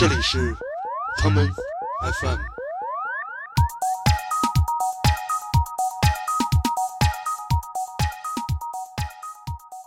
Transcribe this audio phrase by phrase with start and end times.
[0.00, 0.56] 这里是
[1.18, 1.46] 他们
[2.22, 2.38] FM。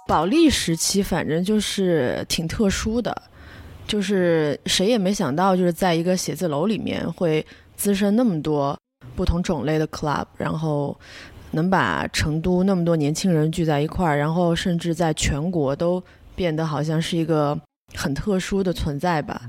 [0.05, 3.23] 保利时期反正就是挺特殊的，
[3.87, 7.43] 就是谁也没想到，就是在一个写字楼里面会
[7.75, 8.77] 滋生那么多
[9.15, 10.95] 不同种类的 club，然后
[11.49, 16.03] 能把成都那么多年轻人聚在一块儿，然后甚至在全国都
[16.35, 17.59] 变得好像是一个
[17.95, 19.41] 很特殊的存在吧。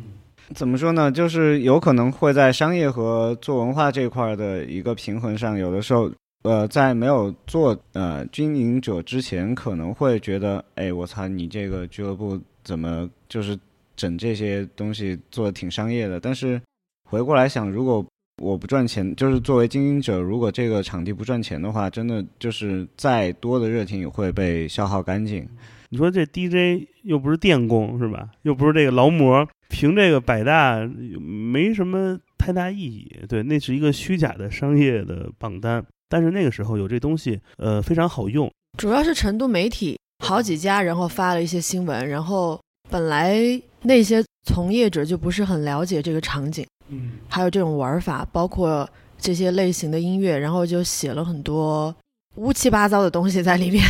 [0.52, 1.10] 怎么说呢？
[1.10, 6.10] 就是有可能会在商业和做文化这块的一个平衡上，有的时候。
[6.44, 13.58] 呃，在没有做呃经营者之前，可能会觉得，哎，我操，你这个俱乐部怎么就是
[13.96, 16.20] 整这些东西做的挺商业的？
[16.20, 16.60] 但是
[17.08, 18.04] 回过来想，如果
[18.42, 25.48] 我不赚钱，就是作为经营者，如果这个场地不赚钱的话，真的就是再多的热情也会被消耗干净。
[25.88, 28.28] 你说这 DJ 又不是电工是吧？
[28.42, 30.78] 又不是这个劳模，凭这个百大
[31.18, 33.10] 没什么太大意义。
[33.28, 35.84] 对，那是一个虚假的商业的榜单。
[36.08, 38.50] 但是那个时候有这东西，呃，非常好用。
[38.78, 43.40] 主要是成都媒体好几家，然后发了一些新闻，然后本来
[43.82, 51.94] 那些从业者就不是很了解这个场景，嗯，还有这种玩法，包括这些类型的音乐，然后就写了很多
[52.36, 53.82] 乌七八糟的东西在里面，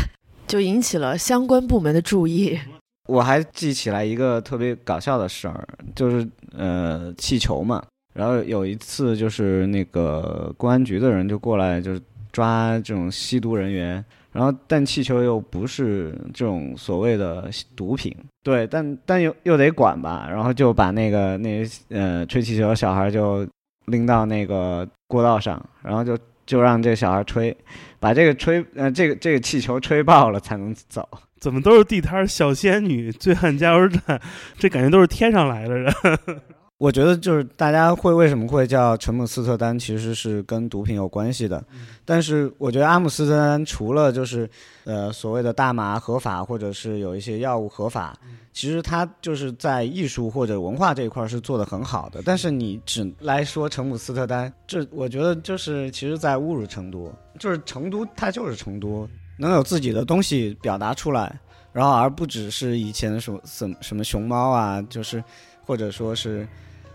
[0.47, 2.59] 就引起了相关部门的注意。
[3.09, 7.83] 我还记起来一个特别搞笑的事儿，就是呃，气球嘛，
[8.15, 12.01] 然后有一次就是那个公安局的人就过来，就是。
[12.35, 23.47] 抓这种吸毒人员，然后但气球又不是这种所谓的毒品，对，但但又又得管吧，然后就把那个那呃吹气球的小孩就
[23.85, 27.57] 拎到那个过道上，然后就就让这小孩吹，
[28.01, 31.09] 把这个吹呃这个这个气球吹爆了才能走。
[31.45, 34.19] 怎么都是地摊小仙女、 醉汉加油站，
[34.59, 35.93] 这感觉都是天上来的人。
[36.79, 41.63] 我觉得就是大家会为什么会叫陈姆斯特丹，其实是跟毒品有关系的。
[42.03, 44.49] 但是我觉得阿姆斯特丹除了就是
[44.85, 48.17] 呃所谓的大麻合法，或者是有一些药物合法，
[48.55, 52.23] 其实它就是在艺术或者文化这一块是做的很好的。
[52.25, 57.13] 但是你只来说陈姆斯特丹，这我觉得就是其实在侮辱成都。
[57.39, 59.09] 就是成都它就是成都，
[59.39, 61.39] 能有自己的东西表达出来，
[61.73, 65.23] 然后而不只是以前什么什什么熊猫啊，就是
[65.65, 66.47] 或者说是。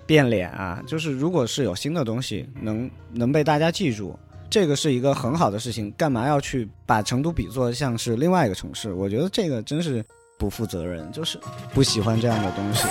[0.09, 4.17] 变脸啊，就是如果是有新的东西能能被大家记住，
[4.49, 5.93] 这个是一个很好的事情。
[5.95, 8.91] 干嘛要去把成都比作像是另外一个城市？
[8.91, 10.03] 我觉得这个真是
[10.39, 11.39] 不负责任，就是
[11.75, 12.87] 不喜欢这样的东西。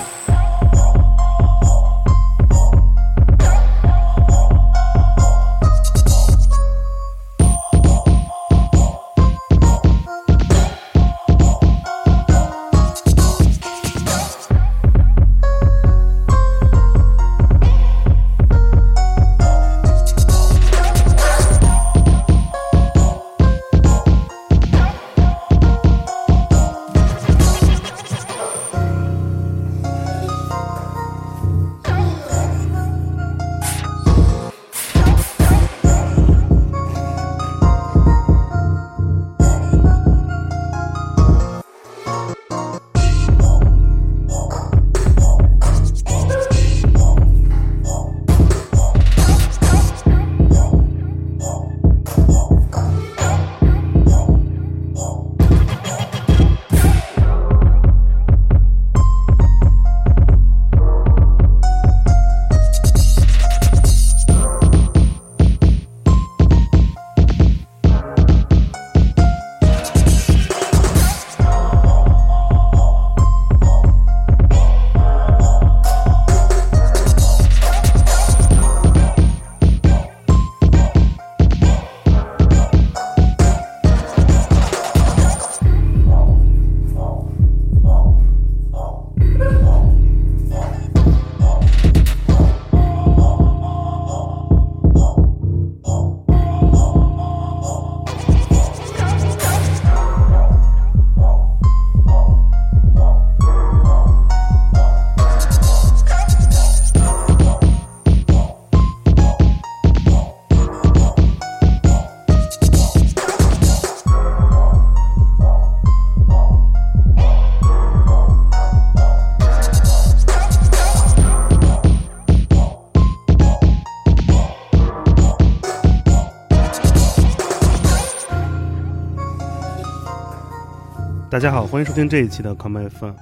[131.38, 133.14] 大家好，欢迎收听这一期的 Come FM。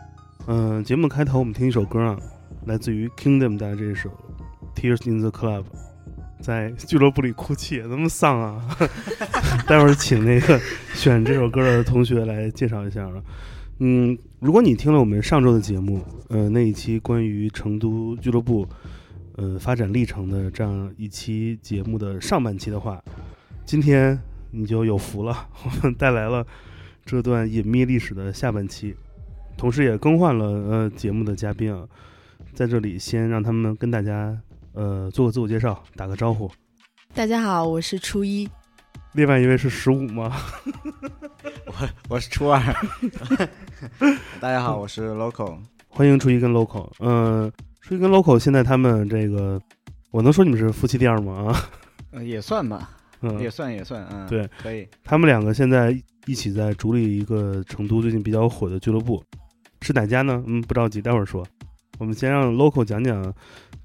[0.47, 2.19] 嗯，节目开头我们听一首歌啊，
[2.65, 4.09] 来自于 Kingdom 的这首
[4.75, 5.65] 《Tears in the Club》，
[6.41, 8.79] 在俱乐部里哭泣，那么丧啊！
[9.69, 10.59] 待会儿请那个
[10.97, 13.23] 选这首歌的同学来介绍一下啊。
[13.81, 18.67] 嗯，如果你听了我们上周的节目，呃，那一期关于成都俱乐部
[19.37, 22.99] 呃发展历程的这样一期节目的上半期的话，
[23.67, 24.19] 今天
[24.53, 25.37] 你就有福了，
[25.67, 26.47] 我们带来了
[27.07, 28.93] 这段隐秘历史的下半期，
[29.57, 31.87] 同时也更换了呃节目的嘉宾啊，
[32.53, 34.37] 在这里先让他们跟大家
[34.73, 36.51] 呃做个自我介绍，打个招呼。
[37.15, 38.49] 大家好，我是初一。
[39.13, 40.37] 另外一位是十五吗？
[41.67, 42.61] 我我是初二。
[44.41, 45.59] 大家好，我是 local。
[45.89, 46.91] 欢迎初一跟 local。
[46.99, 47.51] 嗯、
[47.81, 49.63] 初一跟 local 现在他们这个，
[50.11, 51.53] 我能说你们是夫妻店吗？
[51.53, 51.71] 啊，
[52.11, 52.91] 呃，也算吧，
[53.23, 54.87] 也嗯，算也算，嗯，对，可以。
[55.05, 55.97] 他们两个现在
[56.27, 59.23] 一起在主理一个成都最近比较火的俱乐部，
[59.83, 60.43] 是哪家呢？
[60.47, 61.47] 嗯，不着急，待会儿说。
[61.99, 63.33] 我们先让 local 讲讲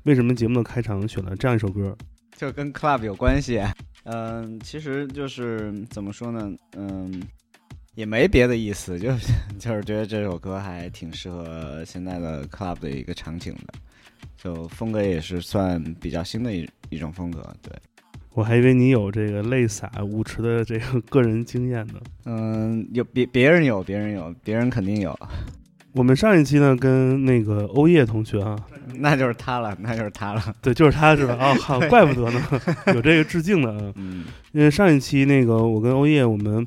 [0.03, 1.95] 为什么节目的开场选了这样一首歌。
[2.35, 3.61] 就跟 club 有关系。
[4.03, 7.21] 嗯、其实就是怎么说呢，嗯，
[7.93, 13.73] 也没别的意思，就是 就是觉得这首歌还挺适合现在的 club 的一个场景的，
[14.37, 17.41] 就风格也是算比较新的一一种风格。
[17.61, 17.71] 对，
[18.33, 21.95] 我还以为你有这个泪洒舞池的这个个人经验呢。
[22.25, 25.17] 嗯，有别别人有，别人有，别人肯定有，
[25.93, 28.55] 我们上一期呢跟那个欧叶同学啊，
[28.95, 30.41] 那就是他了，那就是他了。
[30.61, 31.35] 对，就是他是吧？
[31.39, 32.41] 哦，好，怪不得呢，
[32.95, 33.91] 有这个致敬的啊。
[33.97, 34.23] 嗯
[34.53, 36.65] 因为上一期那个我跟欧叶我们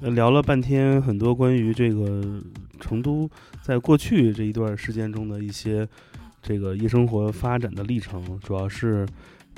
[0.00, 2.22] 呃聊了半天很多关于这个
[2.80, 3.28] 成都
[3.62, 5.86] 在过去这一段时间中的一些
[6.42, 9.06] 这个夜生活发展的历程，主要是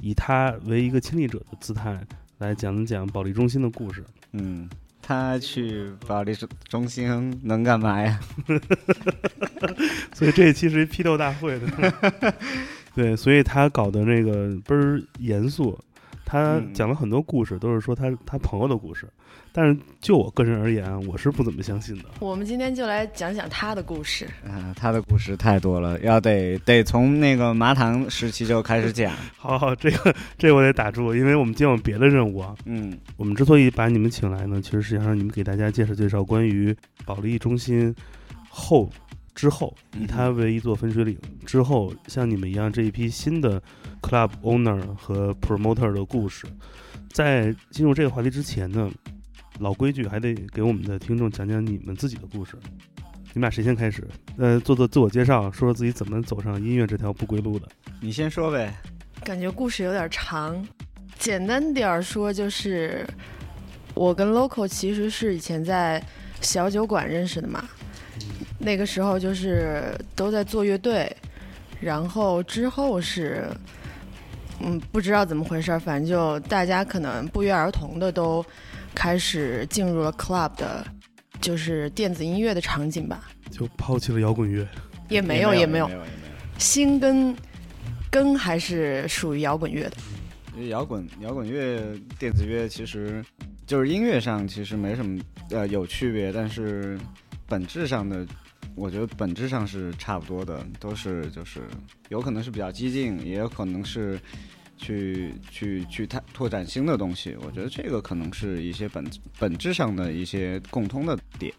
[0.02, 1.98] 以他为一个亲历者的姿态
[2.38, 4.04] 来讲讲保利中心的故事。
[4.32, 4.68] 嗯，
[5.02, 8.20] 他去保利中中心能干嘛呀？
[10.14, 12.34] 所以这一期是一批斗大会的，
[12.94, 15.78] 对，所以他搞的那个倍儿严肃，
[16.26, 19.08] 他嗯讲了很多故事，都是说他他朋友的故事，
[19.52, 22.04] 但是就我个人而言啊，我是不怎么相信的。
[22.18, 24.26] 我们今天就来讲讲他的故事。
[24.44, 29.14] 啊、他的故事太多了，要得得从那个麻糖时期就开始讲。
[29.38, 32.54] 好好，这个这个我得打住，因为我们今天有别的任务啊。
[32.64, 37.94] 嗯我们之所以把你们请来呢，其实是想让你们给大家介绍介绍关于保利中心
[38.50, 38.90] 后
[39.36, 43.62] 之后，以它为一座分水岭之后，像你们一样这一批新的
[44.00, 46.46] club owner 和 promoter 的故事。
[47.12, 48.90] 在进入这个话题之前呢，
[49.58, 52.56] 老规矩还得给我们的听众讲讲你们自己的故事。
[53.34, 54.02] 你们俩谁先开始？
[54.38, 57.68] 呃，做做自我介绍，说说自己怎么走上音乐这条不归路的。
[58.00, 58.74] 你先说呗。
[59.22, 60.66] 感觉故事有点长，
[61.18, 63.06] 简单点儿说就是，
[63.94, 66.02] 我跟 local 其实是以前在
[66.40, 67.64] 小酒馆认识的嘛，
[68.58, 71.14] 那个时候就是都在做乐队，
[71.80, 73.46] 然后之后是，
[74.60, 78.44] 嗯，不知道怎么回事儿，反正就大家可能不约而同的都
[78.94, 80.84] 开始进入了 club 的，
[81.40, 84.66] 就是电子音乐的场景吧，就抛弃了摇滚乐。
[85.08, 86.10] 也没有也没有没，有也没
[86.58, 87.36] 心跟
[88.10, 89.96] 根还是属于摇滚乐的。
[90.56, 90.68] 因为。
[90.68, 91.80] 摇滚摇滚乐、
[92.18, 93.22] 电子乐其实
[93.66, 95.20] 就是音乐上其实没什么
[95.50, 96.98] 呃有区别，但是
[97.46, 98.26] 本质上的，
[98.74, 101.62] 我觉得本质上是差不多的，都是就是
[102.08, 104.18] 有可能是比较激进，也有可能是。
[104.78, 109.02] 去去去探拓展新的东西，我觉得这个可能是一些本
[109.38, 111.50] 本质上的一些共通的点。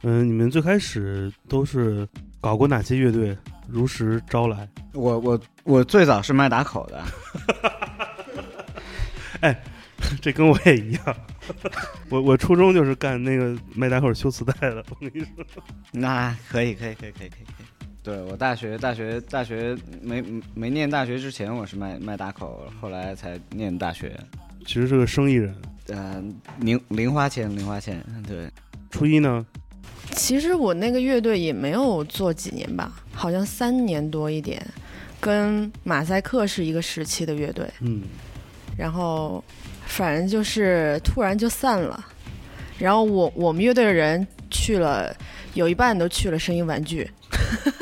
[0.00, 2.08] 嗯，你们最开始都是
[2.40, 3.36] 搞过哪些乐队？
[3.68, 4.66] 如实招来。
[4.94, 7.04] 我我我最早是卖打口的，
[9.40, 9.62] 哎
[10.22, 11.16] 这跟我也一样。
[12.10, 14.84] 我我初中就是干那个卖打口修磁带的。
[14.90, 15.44] 我跟你说，
[15.92, 17.64] 那可以可以可以可以可以可以。
[18.02, 20.22] 对我大学大学大学没
[20.54, 24.18] 没念大学之前我是卖卖打口，后来才念大学。
[24.66, 25.54] 其实是个生意人。
[25.88, 26.22] 呃，
[26.60, 28.50] 零零花钱零花钱，对，
[28.90, 29.44] 初一呢，
[30.12, 34.66] 其实我那个乐队也没有做几年吧，好像三年多一点，
[35.20, 38.02] 跟马赛克是一个时期的乐队，嗯，
[38.78, 39.44] 然后
[39.86, 42.04] 反正就是突然就散了，
[42.78, 45.14] 然后我我们乐队的人去了，
[45.54, 47.08] 有一半都去了声音玩具，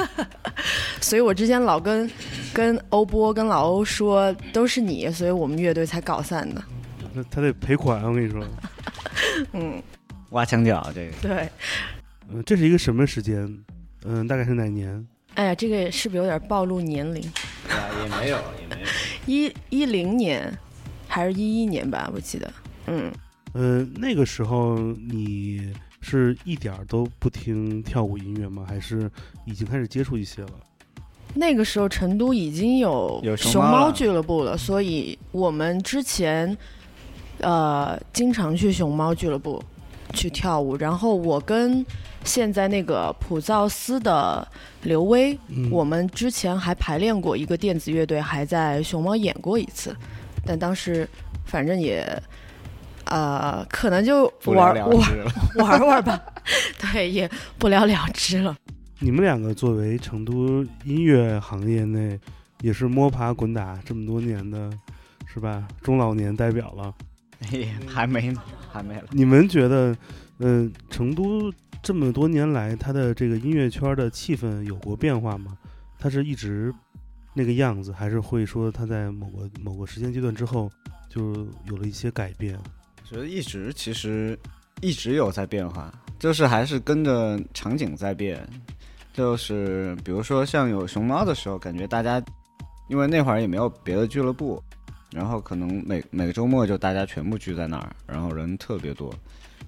[1.01, 2.11] 所以我之前老跟
[2.53, 6.63] 跟欧波跟老欧说都是你，所以我们乐队才搞散的，
[7.15, 8.03] 他他得赔款。
[8.03, 8.45] 我跟你说，
[9.53, 9.83] 嗯，
[10.31, 11.13] 挖墙脚这个。
[11.23, 11.49] 对，
[12.31, 13.49] 嗯、这是一个什么时间？
[14.05, 15.07] 嗯、大概是哪年？
[15.35, 17.23] 哎呀，这个是不是有点暴露年龄？
[17.67, 18.89] 对啊，也没有也没有。
[19.27, 20.53] 一一零年
[21.13, 22.51] 还是一一年吧，我记得。
[22.87, 23.13] 嗯，
[23.53, 28.65] 呃，那个时候你是一点儿都不听跳舞音乐吗？
[28.67, 29.11] 还是
[29.45, 30.51] 已经开始接触一些了？
[31.35, 36.57] 那个时候成都已经有有熊熊猫俱乐部了，所以我们之前
[37.41, 39.63] 呃经常去熊猫俱乐部
[40.15, 40.77] 去跳舞。
[40.79, 41.85] 然后我跟
[42.25, 44.47] 现在那个普造斯的
[44.83, 49.95] 刘威，嗯我们之前还排练过一个电子乐队，还在熊猫演过一次，
[50.45, 51.09] 但当时
[51.45, 52.07] 反正也。
[53.07, 54.89] 呃，可能就不玩玩。
[55.57, 56.19] 玩玩吧，
[56.79, 58.57] 对，也不了了之了。
[59.01, 62.19] 你们两个作为成都音乐行业内
[62.61, 64.71] 也是摸爬滚打这么多年的，
[65.27, 65.67] 是吧？
[65.83, 66.95] 中老年代表了。
[67.41, 69.05] 哎还没呢，还没了。
[69.11, 69.95] 你们觉得，
[70.39, 75.59] 呃，成都这么多年来，它的这个音乐圈的气氛有过变化吗？
[75.99, 76.73] 它是一直
[77.35, 80.71] 那个样子，还是会说它在某个某个时间阶段之后
[81.09, 82.59] 就有了一些改变？
[83.05, 84.39] 觉得一直其实
[84.81, 88.47] 一直有在变化，就是还是跟着场景在变。
[89.13, 92.23] 就是比如说像有熊猫的时候，感觉大家
[92.89, 94.63] 因为那会儿也没有别的俱乐部，
[95.11, 99.15] 然后可能每每个周末就大家全部聚在那儿，然后人特别多。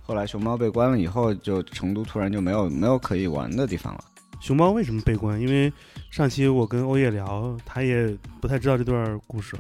[0.03, 4.05] 后来熊猫被关了以后，就成都突然就没有没有可以玩的地方了。
[4.41, 5.41] 熊猫为什么被关？
[5.41, 5.73] 因为
[6.11, 9.57] 上期我跟欧叶聊，他也不太知道这段故事。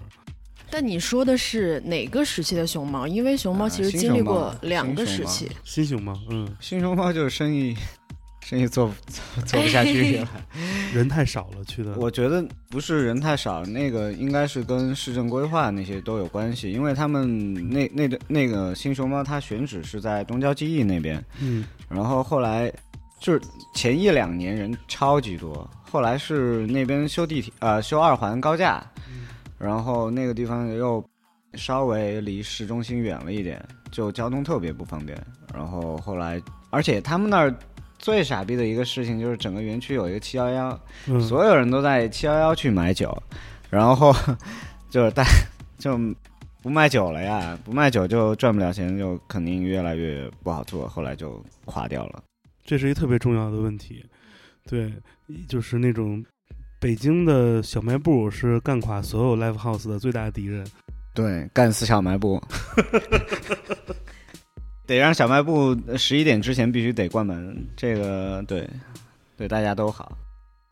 [0.70, 3.06] 但你说的是哪个时期的熊猫？
[3.06, 5.48] 因为熊猫啊其实经历过两个时期。
[5.62, 7.76] 新熊猫，嗯，新熊猫就是生意
[8.40, 10.28] 生意做做做不下去了。
[10.92, 11.94] 人太少了，去的。
[11.96, 22.72] 我觉得不是人太少，那个应该是跟市政规划那些都有关系，因为他们那那个那个新熊猫它选址是在东郊记忆那边，嗯然后后来
[23.24, 23.40] 就是
[23.72, 28.84] 前一两年人超级多，后来是那边修地铁呃修二环高架，
[29.56, 31.02] 然后那个地方又
[31.54, 35.18] 稍微离市中心远了一点，就交通特别不方便。
[35.54, 36.38] 然后后来，
[36.68, 37.54] 而且他们那儿
[37.98, 43.16] 最傻逼的一个事情就是整个园区有一个七幺幺，嗯，所有人都在七幺幺去买酒，
[43.70, 44.14] 然后
[44.90, 45.24] 就是大
[45.78, 45.98] 就
[46.62, 52.22] 不卖酒了呀，不卖酒就赚不了钱，就肯定越来越不好做，后来就垮掉了。
[52.64, 54.04] 这是一个特别重要的问题。
[54.66, 54.92] 对，
[55.46, 56.24] 就是那种
[56.80, 60.66] 北京的小卖部是干垮所有 live house 的最大敌人。
[61.14, 62.42] 对，干死小卖部，
[64.84, 68.68] 得让小卖部十一点之前必须得关门，这个对
[69.36, 70.16] 对大家都好。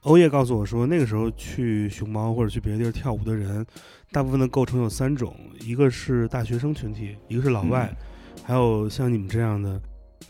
[0.01, 3.65] 欧叶告诉我说，那个时候去熊猫或者去别的地儿跳舞的人，
[4.11, 7.89] 大部分的构成有三种：一个是大学生群体，一个是老外，
[8.43, 9.81] 还有像你们这样的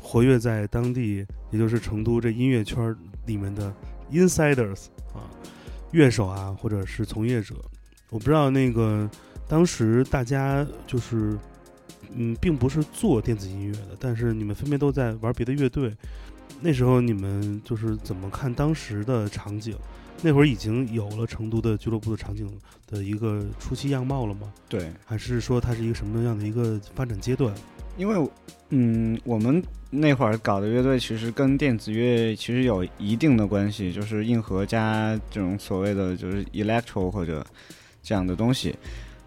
[0.02, 2.94] 活跃在当地，也就是成都这音乐圈
[3.24, 3.72] 里面的
[4.10, 5.30] insiders 啊，
[5.92, 7.54] 乐手啊，或者是从业者。
[8.10, 9.08] 我不知道那个
[9.48, 11.38] 当时大家就是，
[12.14, 15.90] 嗯，并不是做电子音乐的，但是你们分别都在玩别的乐队。
[16.60, 19.74] 那时候你们就是怎么看当时的场景？
[20.20, 22.46] 那会儿已经有了成都的俱乐部的场景
[22.86, 24.52] 的一个初期样貌了吗？
[24.68, 27.52] 对，还是说它是一个什么样的一个发展阶段？
[27.96, 28.30] 因为
[28.70, 37.44] 嗯，我们那会儿搞的乐队其实跟电子乐其实有一定的关系，就是硬核加这种所谓的就是 electro 或者
[38.02, 38.74] 这样的东西。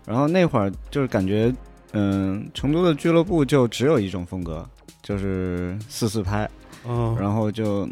[0.06, 1.54] 然后那会儿就是感觉，
[1.94, 4.68] 嗯，成都的俱乐部就只有一种风格，
[5.02, 6.50] 就是四四拍，
[6.84, 7.88] 哦，然后就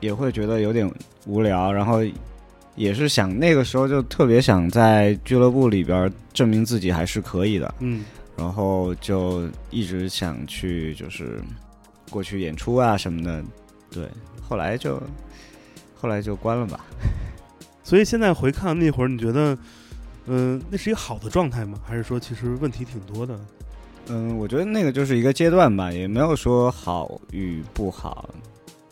[0.00, 0.90] 也会觉得有点
[1.26, 2.00] 无聊，然后
[2.74, 7.74] 也是想那个时候就特别想在俱乐部里边证明自己还是可以的。
[7.80, 8.04] 嗯，
[8.36, 11.40] 然后就一直想去就是
[12.10, 13.44] 过去演出啊什么的，
[13.90, 14.08] 对，
[14.46, 15.02] 后来就
[16.00, 16.84] 后来就关了吧。
[17.82, 19.56] 所以现在回看那会儿，你觉得，
[20.26, 21.80] 嗯、那是一个好的状态吗？
[21.86, 23.38] 还是说其实问题挺多的？
[24.08, 28.28] 嗯，我觉得那个就是一个阶段吧，也没有说好与不好，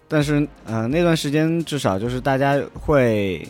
[0.08, 3.46] 但是呃那段时间至少就是大家会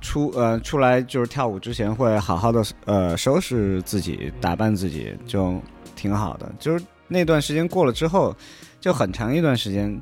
[0.00, 5.60] 出呃出来就是跳舞之前会好好的呃收拾自己，打扮自己，就
[5.94, 6.50] 挺好的。
[6.58, 8.34] 就是那段时间过了之后，
[8.80, 10.00] 就很长一段时间，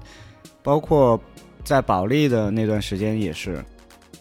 [0.63, 1.21] 包括
[1.65, 3.65] 在保利的那段时间也是，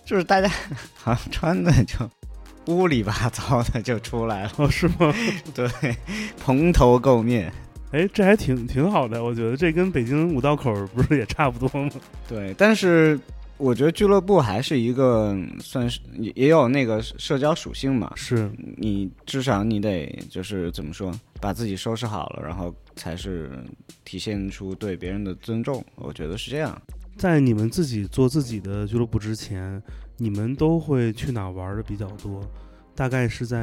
[0.05, 0.49] 就是大家
[0.95, 1.95] 好像穿的就
[2.73, 5.13] 乌里八糟的就出来了，哦，是吗？
[5.55, 5.69] 对，
[6.43, 7.51] 蓬头垢面。
[7.91, 11.89] 哎，这还挺挺好的，我觉得这跟北京五道口不是也差不多吗？
[12.27, 13.17] 对，但是
[13.57, 18.11] 我觉得俱乐部还是一个算是也也有那个社交属性嘛。
[18.15, 21.11] 是，你至少你得就是怎么说，
[21.41, 23.59] 把自己收拾好了，然后才是
[24.05, 25.83] 体现出对别人的尊重。
[25.95, 26.79] 我觉得是这样。
[27.15, 29.81] 在你们自己做自己的俱乐部之前，
[30.17, 32.41] 你们都会去哪玩的比较多？
[32.93, 33.57] 大概是在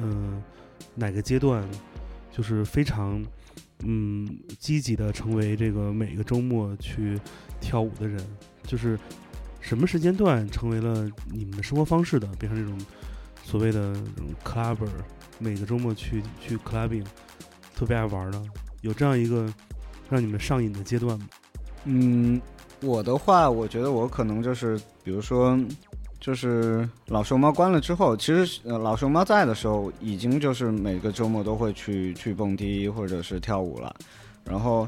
[0.00, 0.42] 呃
[0.94, 1.68] 哪个阶段，
[2.30, 3.24] 就是非常
[3.84, 7.18] 嗯积极的成为这个每个周末去
[7.60, 8.24] 跳舞的人，
[8.64, 8.98] 就是
[9.62, 12.78] 什么时间段成为了你们的生活方式的，变成这种
[13.42, 13.94] 所谓的
[14.44, 14.88] clubber，
[15.38, 17.06] 每个周末去去 clubbing，
[17.74, 18.42] 特别爱玩的，
[18.82, 19.50] 有这样一个
[20.10, 21.26] 让你们上瘾的阶段吗？
[21.84, 22.40] 嗯，
[22.82, 25.58] 我的话，我觉得我可能就是，比如说，
[26.20, 33.94] 就是老熊猫关了之后，其实呃老熊猫在的时候，已经就是每个周末都会去去蹦迪或者是跳舞了，
[34.44, 34.86] 然后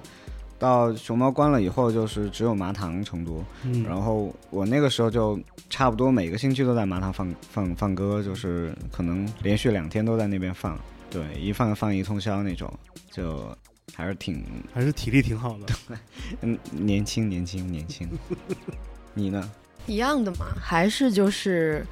[0.64, 10.78] 到熊猫关了以后，就是只有麻糖成都，嗯，然后我那个时候就差不多每个星期都在麻糖放放放歌，就是可能连续两天都在那边放，
[11.10, 12.72] 对，一放放一通宵那种，
[13.10, 13.54] 就
[13.94, 14.42] 还是挺
[14.72, 15.74] 还是体力挺好的。
[16.40, 18.08] 嗯年轻年轻年轻。
[19.12, 19.50] 你呢？
[19.86, 21.84] 一样的嘛，还是就是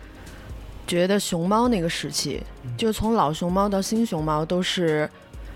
[0.86, 2.42] 觉得熊猫那个时期，
[2.74, 5.08] 就从老熊猫到新熊猫，都是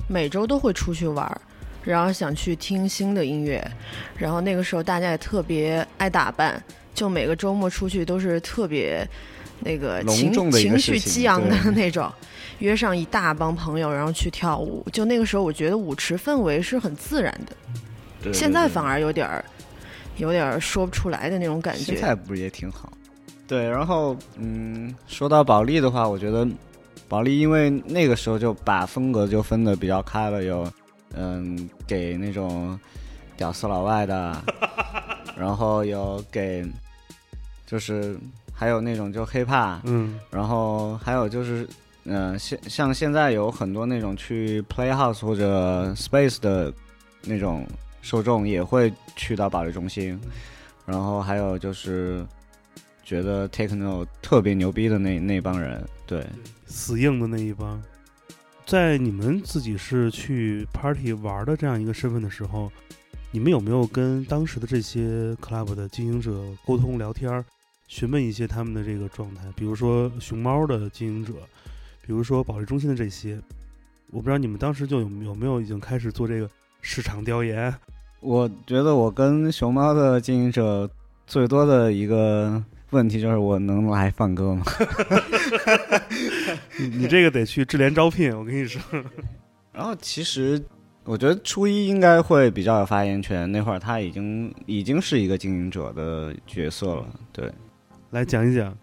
[0.07, 1.41] 每周都会出去玩儿，
[1.87, 3.65] 然后想去听新的音乐，
[4.19, 6.63] 然后那个时候大家也特别爱打扮，
[6.93, 9.09] 就每个周末出去都是特别
[9.61, 12.13] 那个情情绪激昂的那种。
[12.59, 14.85] 约上一大帮朋友，然后去跳舞。
[14.91, 17.55] 就那个时候，我觉得舞池氛围是很自然的。
[18.23, 19.45] 对现在反而有点儿，
[20.17, 21.85] 有点儿说不出来的那种感觉。
[21.85, 22.91] 现在不是也挺好？
[23.47, 26.49] 对，然后嗯，说到保利的话，我觉得
[27.07, 30.67] 保利因为那个时候就把风格就分的比较开了，有
[31.15, 32.79] 嗯给那种
[33.37, 34.43] 屌丝老外的，
[35.37, 36.65] 然后有给
[37.67, 38.17] 就是
[38.53, 40.19] 还有那种就 hiphop，嗯。
[40.31, 41.69] 然后还有就是，
[42.05, 46.73] 嗯、现像现在有很多那种去 Playhouse 或者 Space 的
[47.23, 47.67] 那种
[48.03, 50.19] 受众也会去到保利中心，
[50.87, 52.25] 然后还有就是
[53.03, 56.25] 觉得 Techno 特别牛逼的那那帮人，对，
[56.67, 57.83] 死硬的那一帮，
[58.67, 62.69] 在你们自己是去 party 玩的这样一个身份的时候，
[63.31, 67.45] 你们有没有跟当时的这些 club 的经营者沟通聊天，
[67.87, 69.45] 询问一些他们的这个状态？
[69.55, 71.33] 比如说熊猫的经营者，
[72.05, 73.41] 比如说保利中心的这些，
[74.11, 76.51] 我不知道你们当时就有有没有已经开始做这个
[76.83, 77.73] 市场调研？
[78.19, 80.91] 我觉得我跟熊猫的经营者
[81.25, 82.61] 最多的一个
[82.97, 84.65] 问题就是我能来放歌吗？
[86.79, 88.81] 你 你这个得去智联招聘，我跟你说。
[89.71, 90.61] 然后其实
[91.05, 97.53] 我觉得初一应该会比较有发言权，那会儿他已经已经是一个经营者的角色了，对。
[98.11, 98.75] 来讲一讲，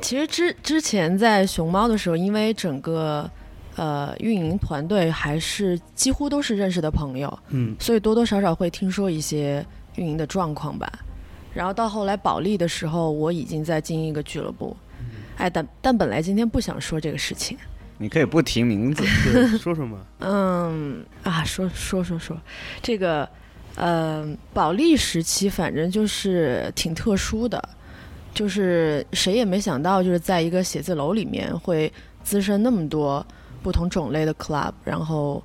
[0.00, 3.28] 其实之之前在熊猫的时候，因为整个
[3.74, 10.88] 呃运营团队还是几乎都是认识的朋友，嗯所以多多少少会听说一些运营的状况吧。
[11.56, 14.76] 然后到后来保利的时候，我已经在经营一个俱乐部，
[15.38, 17.56] 哎，但但本来今天不想说这个事情，
[17.96, 19.98] 你可以不提名字， 对，说说嘛。
[20.20, 22.36] 嗯啊，说说说说，
[22.82, 23.26] 这个
[23.74, 27.62] 呃，保利时期反正就是挺特殊的，
[28.34, 31.90] 就是谁也没想到，就是在一个写字楼里面会
[32.22, 33.26] 滋生那么多
[33.62, 35.42] 不同种类的 club，然后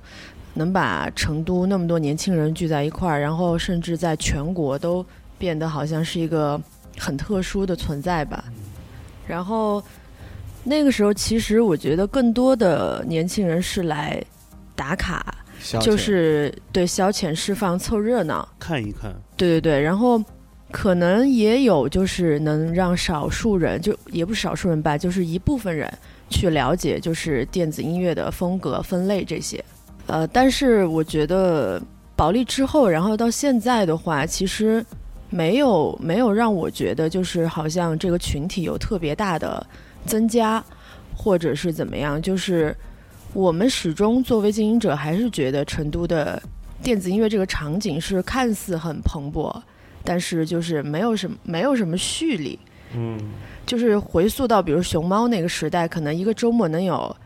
[0.54, 5.04] 能把成都那么多年轻人聚在一块儿，然后甚至在全国都
[5.42, 6.60] 变得好像是一个
[6.96, 8.44] 很特殊的存在吧。
[9.26, 9.82] 然后
[10.62, 14.22] 那个时候，其实我觉得更多的年轻人是来
[14.76, 15.34] 打卡，
[15.80, 18.48] 就是对消遣释放、凑热闹。
[18.60, 20.22] 看一看，对对对，然后
[20.70, 25.92] 可能也有就是能让少数人，就也不是少数人吧，就是一部分人
[26.30, 29.64] 去了解就是电子音乐的风格分类这些。
[30.06, 31.82] 呃，但是我觉得
[32.14, 34.84] 保利之后，然后到现在的话，其实
[35.32, 39.66] 没有没有让我觉得就是好像这个群体有特别大的
[40.04, 40.62] 增加，
[41.16, 42.76] 或者是怎么样，就是
[43.32, 46.40] 我们始终作为经营者，还是觉得成都的
[46.82, 49.50] 电子音乐这个场景是看似很蓬勃，
[50.04, 52.58] 但是就是没有什么没有什么蓄力。
[52.94, 53.18] 嗯，
[53.64, 57.16] 就是回溯到比如熊猫那个时代，可能一个周末能有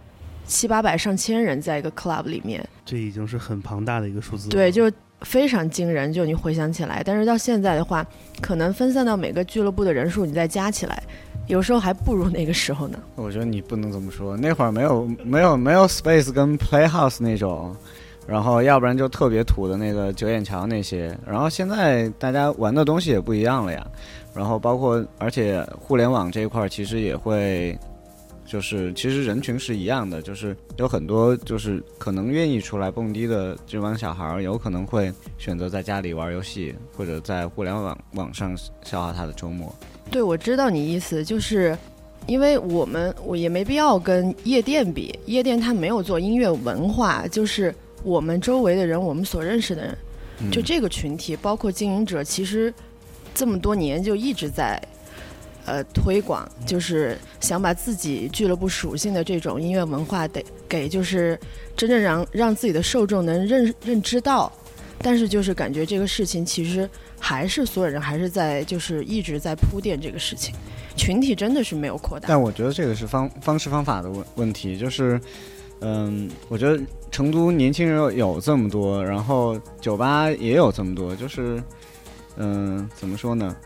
[0.46, 4.52] 七八百上千人在一个 club 里面，这已经是很庞大的一个数字了。
[4.52, 4.88] 对，就
[5.22, 6.12] 非常惊人。
[6.12, 8.06] 就你回想起来，但是到现在的话，
[8.40, 11.02] 可能分散到每个俱乐部的人数，你再加起来，
[11.46, 12.98] 有时候还不如那个时候呢。
[13.14, 17.74] 我觉得你不能这么说，那会儿没有没有没有 Space 跟 Playhouse 那种，
[18.26, 23.86] 然后要不然就特别土的那个九眼桥那些，然后现在大家玩的东西也不一样了呀，
[24.34, 27.78] 然后包括而且互联网这一块其实也会。
[28.46, 39.74] 就是其实人群是一样的，就是有很多就是可能愿意出来蹦迪的这帮小孩儿，有可能会选择在家里玩游戏，或者在互联网网上消耗他的周末。
[40.10, 41.76] 对，我知道你意思，就是
[42.26, 49.98] 因为我们我也没必要跟夜店比，夜店它没有做音乐文化，就是我们周围的人，我们所认识的人，
[50.40, 52.72] 嗯就这个群体，包括经营者，其实
[53.34, 54.80] 这么多年就一直在
[55.66, 61.38] 呃推广，就是想把自己俱乐部属性的这种音乐文化得给就是
[61.76, 64.50] 真正让让自己的受众能认认知到，
[64.98, 70.54] 但是就是感觉这个事情其实还是所有人还是在就是一直在铺垫这个事情，
[70.96, 72.28] 群体真的是没有扩大。
[72.28, 75.20] 但我觉得这个是方方式方法的问问题，就是，
[75.80, 81.62] 嗯，我觉得成都年轻人有这么多，然后酒吧也有这么多，就是，
[82.36, 83.56] 嗯，怎么说呢？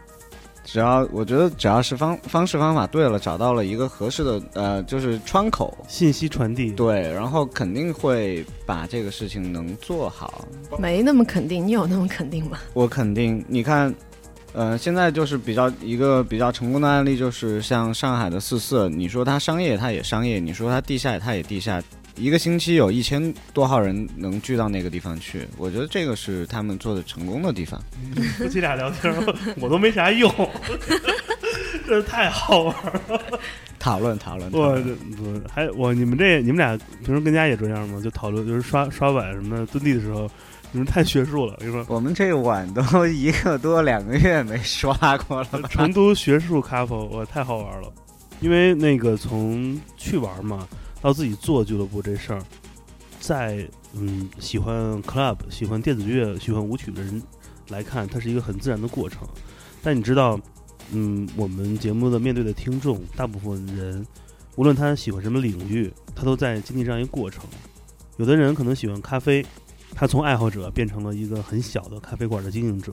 [0.72, 10.44] 只要我觉得只要是方方式方法对了，找到了一个合适的呃，就是窗口，信息传递，对，然后肯定会把这个事情能做好。
[10.78, 12.58] 没那么肯定，你有那么肯定吗？
[12.72, 13.92] 我肯定，你看，
[14.52, 21.82] 呃，现在就是比较一个比较成功的案例，就是像上海的四四，你说它商业，它也商业；你说它地下，它也地下。
[22.16, 27.80] 一个星期有一千多号人能聚到那个地方去，我觉得这个是他们做的成功的地方。
[28.36, 29.14] 夫妻俩聊天，
[29.56, 30.30] 我都没啥用，
[31.86, 32.74] 这太好玩
[33.08, 33.40] 了。
[33.80, 38.00] 讨论讨论，讨我论我还我你们这你们俩平时跟家也这样吗？
[38.00, 40.30] 就讨论就是刷刷碗什么的蹲地的时候，
[40.70, 41.54] 你们太学术了。
[41.54, 44.94] 我跟你说，我们这碗都 一个多两个月没刷
[45.26, 45.62] 过了？
[45.70, 47.90] 成都学术 couple，我太好玩了。
[48.40, 50.68] 因为那个从去玩嘛，
[51.00, 52.42] 到自己做俱乐部这事儿，
[53.18, 57.22] 在嗯喜欢 club、喜欢电子乐、喜欢舞曲的人
[57.68, 59.26] 来看，它是一个很自然的过程。
[59.82, 60.38] 但你知道，
[60.92, 64.04] 嗯，我们节目的面对的听众，大部分人，
[64.56, 67.44] 无论他喜欢什么领域，他都在经历这样一个过程。
[68.16, 69.44] 有的人可能喜欢咖啡，
[69.94, 72.92] 他从爱好者变成了一个很小的咖啡馆的经营者；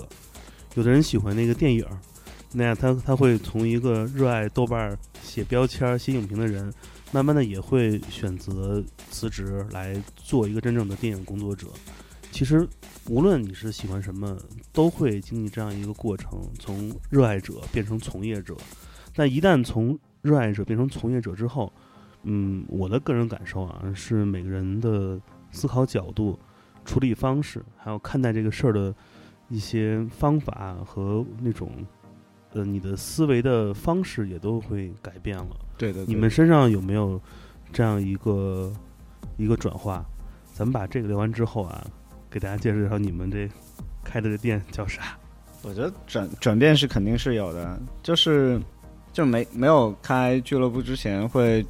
[0.76, 1.86] 有的人喜欢那个电影，
[2.54, 6.72] 那样他他会从一个热爱豆瓣写标签、写影评的人，
[7.12, 11.68] 慢慢的也会选择辞职来做一个真正的电影工作者。
[12.38, 12.70] 其实，
[13.10, 14.38] 无论你是喜欢什么，
[14.72, 18.56] 都会经历这样一个过程，从热爱者变成从业者。
[19.16, 21.74] 但一旦从热爱者变成从业者之后，
[22.26, 25.20] 嗯，我的个人感受啊，是每个人的
[25.50, 26.38] 思考角度、
[26.86, 28.94] 处理方式，还有看待这个事儿的
[29.50, 31.72] 一些方法和那种，
[32.52, 35.60] 呃，你的思维的方式也都会改变了。
[35.76, 37.20] 对的，你们身上有没有
[37.74, 38.72] 这样一个
[39.38, 40.06] 一个转化？
[40.54, 41.84] 咱们把这个聊完之后啊，
[42.38, 43.50] 给大家介绍介绍你们这
[44.04, 45.18] 开的这店叫啥？
[45.64, 48.62] 我觉得转转变是肯定是有的，就是
[49.12, 51.66] 就没没有开俱乐部之前会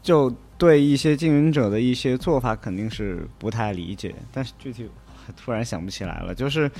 [0.00, 4.88] 就对一些经营者的一些做法肯定是不太理解，但是具体
[5.36, 6.70] 突然想不起来了，就是。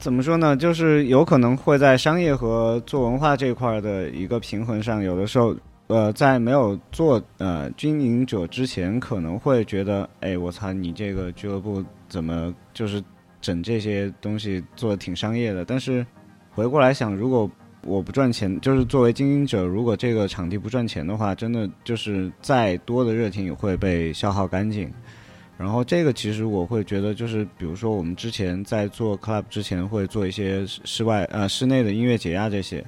[0.00, 0.56] 怎么说呢？
[0.56, 5.54] 就是有可能会在商业和做文化这块的一个平衡上，有的时候，
[5.86, 13.02] 呃，在没有做呃经营者之前，可能会觉得，哎，我操，你这个俱乐部怎么就是
[13.40, 15.64] 整这些东西做的挺商业的？
[15.64, 16.04] 但是
[16.50, 17.50] 回过来想，如果
[17.82, 24.90] 我不赚钱，就是作为经营者，如果这个场地不赚钱的话，真的就是再多的热情也会被消耗干净。
[25.58, 32.84] 然后这个其实我会觉得，就是比如说我们之前在做 club 之前会做一些室外呃室内的音乐节呀这些，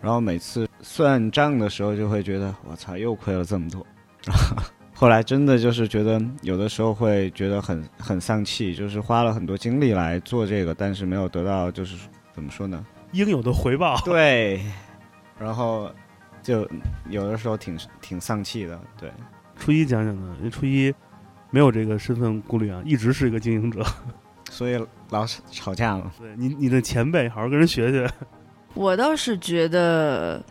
[0.00, 3.86] 然后每次算账的时候就会觉得我操又亏了这么多，
[4.94, 11.96] 后来真的就是觉得有的时候会觉得很很丧气，就是花了很多精力来做这个，但是没有得到就是
[12.32, 12.84] 怎么说呢？
[13.12, 13.98] 应有的回报。
[14.04, 14.60] 对，
[15.38, 15.90] 然后
[16.42, 16.68] 就
[17.08, 19.10] 有的时候挺挺丧气的，对。
[19.56, 20.94] 初一讲讲呢，因为初一
[21.50, 23.84] 没有这个身份顾虑啊，一直是一个经营者。
[24.50, 24.76] 所以
[25.10, 26.10] 老吵吵架嘛。
[26.18, 28.10] 对你，你的前辈，好好跟人学学。
[28.74, 30.42] 我倒是觉得，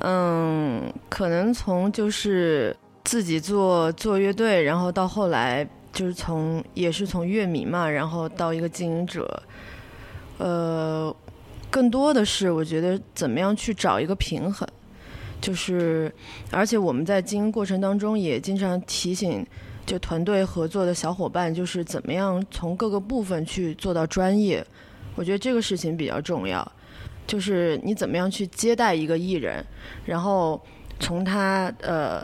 [0.00, 9.42] 嗯，可能从就是自己做做乐队，然后到后来就是从也是从乐迷嘛，然后到一个经营者，
[10.38, 11.14] 呃，
[11.70, 14.68] 更多的是我觉得怎么样去找一个平衡，
[15.40, 16.12] 就是
[16.50, 19.46] 而且我们在经营过程当中也经常提醒。
[19.86, 24.66] 就团队合作的小伙伴，就是怎么样从各个部分去做到专业，
[25.14, 26.66] 我觉得这个事情比较重要。
[27.26, 29.64] 就是你怎么样去接待一个艺人，
[30.04, 30.60] 然后
[31.00, 32.22] 从他呃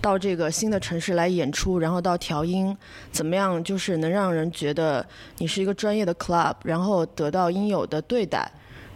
[0.00, 2.76] 到这个新的城市来演出，然后到调音，
[3.10, 5.06] 怎么样就是能让人觉得
[5.38, 8.50] 你是一个专业的 club，然后得到应有的对待，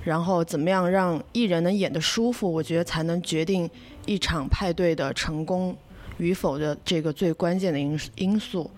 [0.04, 3.68] 然后怎么样让艺人能演得舒服，我觉得才能决定
[4.06, 5.76] 一场派对的成功。
[6.18, 8.70] 与否的这个最关键的因因素，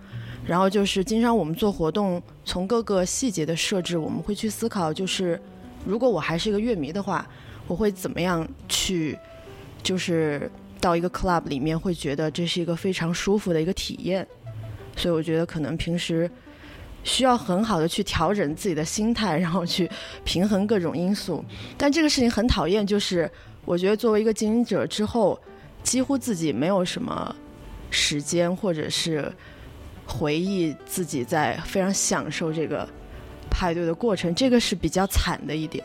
[0.47, 5.39] 然后就是经常我们做活动，从各个细节的设置，我们会去思考，就是
[5.85, 7.25] 如果我还是一个乐迷的话，
[7.67, 9.17] 我会怎么样去，
[9.83, 10.49] 就是
[10.81, 14.27] 到一个 club 里面会觉得这是一个非常舒服的一个体验，
[14.95, 16.29] 所以我觉得可能平时
[17.03, 19.89] 需要很好的去调整自己的心态，然后去
[20.23, 21.43] 平衡各种因素，
[21.77, 23.29] 但这个事情很讨厌，就是
[23.63, 25.39] 我觉得作为一个经营者之后，
[25.83, 27.35] 几乎自己没有什么
[27.91, 29.31] 时间或者是
[30.07, 32.87] 回忆自己在非常享受这个
[33.55, 35.81] 派对的过程，这个是比较惨的一点。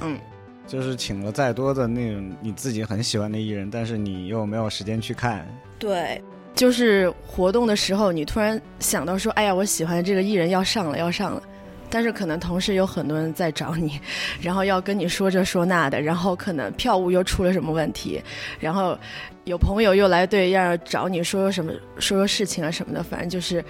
[0.00, 0.18] 嗯，
[0.66, 5.46] 就是请了再多的那种你自己很喜欢的艺人，但是你又没有时间去看。
[5.78, 6.20] 对，
[6.52, 11.40] 就是活动的时候，你突然想到说，哎呀，我喜欢这个艺人要上了，要上了。
[11.88, 14.00] 但是可能同时有很多人在找你，
[14.42, 18.20] 然后要跟你说这说那的，然后可能票务又出了什么问题，
[18.58, 18.98] 然后
[19.44, 23.64] 有朋友又来对要找你说说什么说说事情啊什么的，反正就是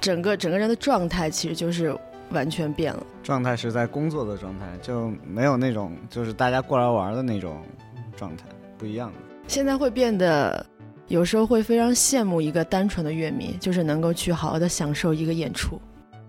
[0.00, 1.94] 整个整个人的状态其实就是
[2.30, 3.06] 完全变了。
[3.22, 7.62] 状态是在工作的状态，就没有那种就是大家过来玩的那种
[8.16, 8.44] 状态，
[8.76, 9.18] 不一样的。
[9.46, 10.64] 现在会变得
[11.06, 15.80] 有时候会非常羡慕一个单纯的乐迷，就是能够去好好的享受一个演出。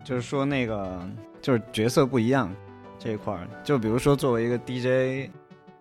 [0.03, 1.07] 就是说那个。
[1.41, 2.53] 就是角色不一样，
[2.99, 5.31] 这一块儿，就比如说作为一个 DJ，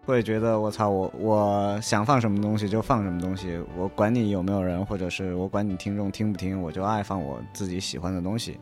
[0.07, 8.57] 会觉得我操，我我想放什么东西就放什么东西，我管你有没有人，或者是我管你听众听不听，我就爱放我自己喜欢的东西。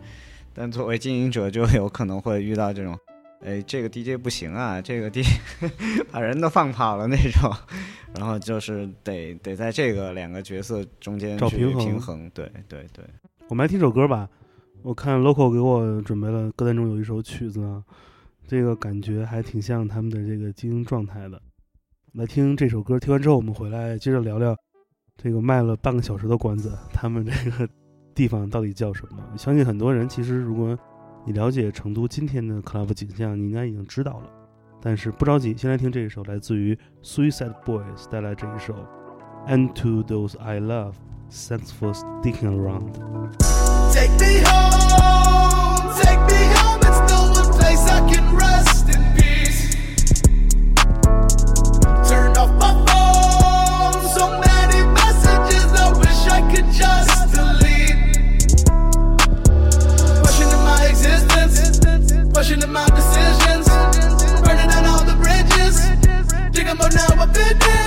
[0.56, 2.98] 但作为经营者，就有可能会遇到这种，
[3.44, 5.28] 哎，这个 DJ 不行啊，这个 DJ
[6.10, 7.52] 把人都放跑了那种，
[8.16, 11.84] 然后就是得得在这个两个角色中间找平衡。
[11.84, 13.04] 平衡，对对对。
[13.48, 14.28] 我们来听首歌吧。
[14.82, 17.82] 我看 local 给我准备了歌单中有一首曲子啊，
[18.46, 21.40] 这个感觉还挺像他们的这个经营状态的。
[22.14, 24.56] 来听这首歌，听完之后我们回来接着聊聊
[25.16, 27.68] 这个卖了半个小时的馆子，他们这个
[28.15, 29.17] 地方到底叫什么？
[29.37, 30.77] 相信很多人其实如果
[31.25, 34.29] 你了解成都今天的 club 景象，你应该已经知道了。
[34.81, 38.73] 但是不着急，先来听这一首来自于 Suicide Boys 带来这一首
[39.47, 40.93] And to those I love,
[41.31, 46.79] thanks for sticking around。Take me home, take me home.
[46.81, 49.75] It's the one place I can rest in peace.
[52.09, 55.71] Turn off my phone, so many messages.
[55.73, 57.14] I wish I could just
[62.46, 63.66] Questioning my decisions,
[64.44, 65.80] burning down all the bridges.
[66.52, 67.85] Dig up now, I'm finished.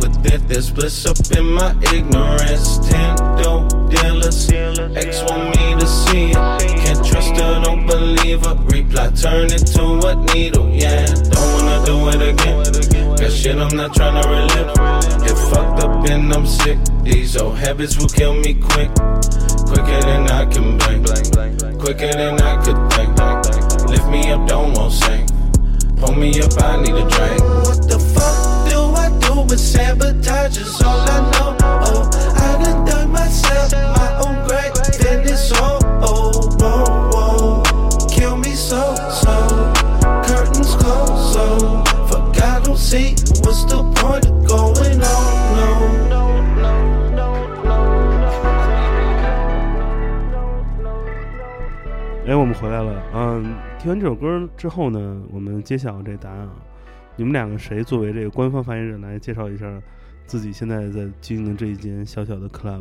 [0.00, 0.48] With it.
[0.48, 2.78] There's bliss up in my ignorance.
[2.88, 4.50] Ten dope dealers.
[4.50, 6.34] X want me to see it.
[6.34, 8.54] Can't trust her, don't believe her.
[8.54, 10.68] Reply, turn it to a needle.
[10.70, 13.16] Yeah, don't wanna do it again.
[13.16, 14.74] Got shit I'm not trying to relive.
[15.26, 16.78] Get fucked up and I'm sick.
[17.02, 18.90] These old habits will kill me quick.
[19.66, 21.06] Quicker than I can blink.
[21.78, 23.10] Quicker than I could think.
[23.90, 25.28] Lift me up, don't want sink.
[25.98, 27.42] Pull me up, I need a drink.
[27.66, 28.37] What the fuck
[29.44, 30.58] with sabotage?
[30.58, 31.56] Is all I know.
[31.60, 34.72] Oh, I done done myself my own grave.
[34.98, 38.08] Then it's all oh, whoa, whoa.
[38.08, 39.32] Kill me so, so.
[40.24, 41.84] Curtains closed, so.
[42.08, 45.68] Fuck, I don't see what's the point of going on, no.
[52.26, 52.92] 哎，我们回来了。
[53.14, 56.50] 嗯，听完这首歌之后呢，我们揭晓这答案啊。
[57.18, 59.66] 你们两个谁作为这个官方发言人来介绍一下
[60.24, 62.80] 自己现在在经营的这一间小小的 club？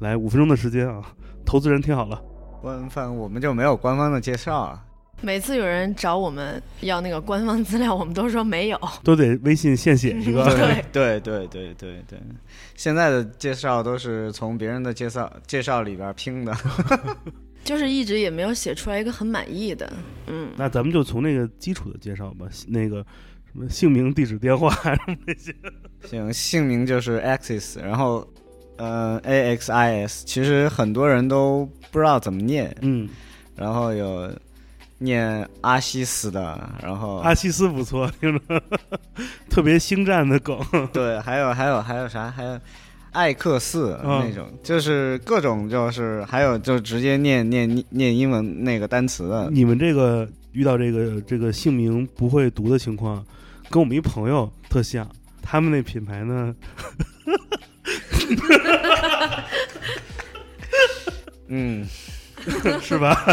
[0.00, 1.02] 来，五分钟的时间啊，
[1.42, 2.22] 投资人听好了。
[2.60, 4.84] 官方我们就没有官方的介绍啊。
[5.22, 10.44] 每次有人找我们要那个官方资料，我们都说没有，都得微信现写一个。
[10.44, 12.20] 对对对对对对，
[12.76, 16.54] 现在的介绍都是从别人的介绍介绍里边拼的。
[17.64, 19.92] 就是一直也没有写出来一个很满意的，
[20.26, 20.50] 嗯。
[20.56, 23.04] 那咱们就从那个基础的介绍吧，那个
[23.52, 25.54] 什么姓名、地址、电话 什么那些。
[26.04, 28.26] 行，姓名就是 Axis，然后
[28.76, 33.08] 呃 A X I S，其实很多人都不知道怎么念，嗯。
[33.56, 34.30] 然后有
[34.98, 38.62] 念阿西斯的，然后阿西斯不错，听着
[39.50, 40.58] 特别星战的梗。
[40.92, 42.30] 对，还有还有还有啥？
[42.30, 42.58] 还有。
[43.10, 49.48] 艾克斯那种，就是各种，就是还有就直接念念念英文那个单词的。
[49.50, 53.24] 你们这个遇到这个这个姓名不会读的情况，
[53.70, 55.08] 跟我们一朋友特像。
[55.50, 56.54] 他们那品牌呢，
[61.48, 61.86] 嗯，
[62.82, 63.16] 是吧？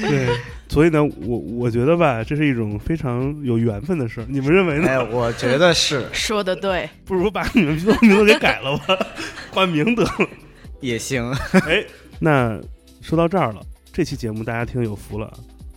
[0.00, 0.26] 对，
[0.70, 4.26] 所以呢，我我觉得吧，这是一种非常有缘分的事儿。
[4.30, 4.88] 你们认为呢？
[4.88, 8.96] 哎，我觉得是说的对，不如把你们名字给改了吧，
[9.52, 10.10] 换名得了。
[10.80, 11.30] 也行。
[11.66, 11.84] 哎，
[12.18, 12.58] 那
[13.02, 13.60] 说到这儿了，
[13.92, 15.30] 这期节目大家听有福了，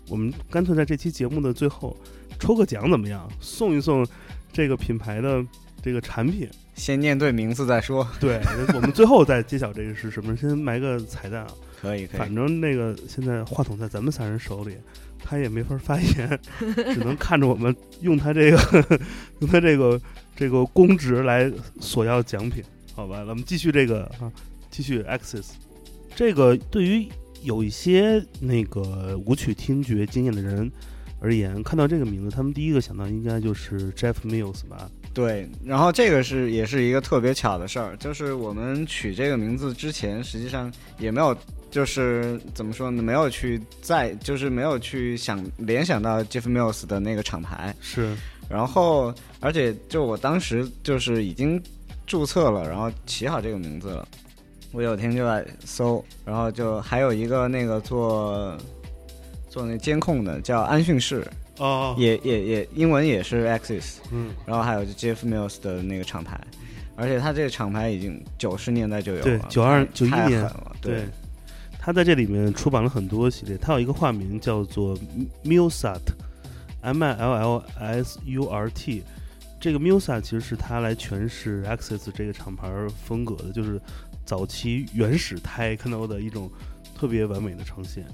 [0.07, 1.97] 我们干脆在这期节目的最后
[2.39, 3.29] 抽个奖怎么样？
[3.39, 4.07] 送一送
[4.51, 5.45] 这个品牌的
[5.83, 6.49] 这个产品。
[6.75, 8.07] 先念对名字再说。
[8.21, 8.39] 对，
[8.73, 11.49] 我们最后再揭晓这个是什么，先埋个彩蛋啊。
[11.81, 12.19] 可以可以。
[12.19, 14.75] 反正那个现在话筒在咱们三人手里，
[15.21, 16.39] 他也没法发言，
[16.93, 18.99] 只能看着我们用他这个
[19.39, 19.99] 用他这个
[20.35, 22.63] 这个公职来索要奖品，
[22.95, 23.25] 好吧？
[23.25, 24.31] 咱们继续这个啊，
[24.71, 25.47] 继续 Access。
[26.15, 27.07] 这个对于
[27.43, 30.69] 有一些那个舞曲听觉经验的人
[31.21, 34.89] 而言，看到这个名字，他们第一个想到应该就是 Jeff Mills 吧？
[35.13, 41.35] 对，然后这个是也是一个特别巧的事儿，就是我们取这个名字之前，实际上也没有，
[41.71, 48.15] 就是怎么说呢，没有去在，就是没有去想联想到 Jeff Mills 的那个厂牌，是，
[48.47, 51.61] 然后而且就我当时就是已经
[52.05, 54.07] 注册了，然后起好这个名字了，
[54.71, 58.55] 我有天就在搜，然后就还有一个那个做
[59.49, 63.95] 做那监控的叫安讯室，哦，也也也英文也是 Axis。
[64.11, 66.39] 嗯，然后还有就 Jeff Mills 的那个厂牌，
[66.95, 71.03] 而且他这个厂牌已经九十年代就有了，对92 91年了，对。
[71.81, 74.99] 他在这里面出版了很多系列，他有一个化名叫做
[75.45, 79.01] Millsat，M I L L S U R T。
[79.61, 82.69] 这个 Millsat 其实是他来诠释 Access 这个厂牌
[83.05, 83.81] 风格的，就是
[84.25, 86.51] 早期原始 techno 的一种
[86.95, 88.05] 特别完美的呈现。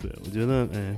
[0.00, 0.96] 对我觉得，哎，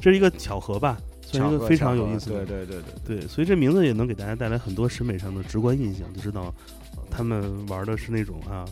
[0.00, 2.44] 这是一个巧合吧，算是一个非常有意思的。
[2.44, 6.54] 对对对对对，所以这名字也能给大家带来很多审美上的直观印象，就知道、
[6.96, 8.64] 呃他们玩的是那种啊，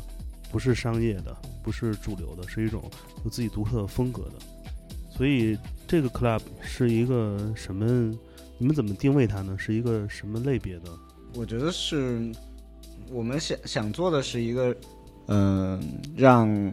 [0.53, 2.89] 不是商业的，不是主流的，是一种
[3.25, 4.35] 有自己独特风格的。
[5.11, 8.17] 所以这个 club 是一个什么？
[8.57, 9.57] 你们怎么定位它呢？
[9.59, 10.91] 是一个什么类别的？
[11.35, 12.33] 我觉得是
[13.11, 14.75] 我们想想做的是一个，
[15.27, 15.81] 嗯、
[16.17, 16.73] 让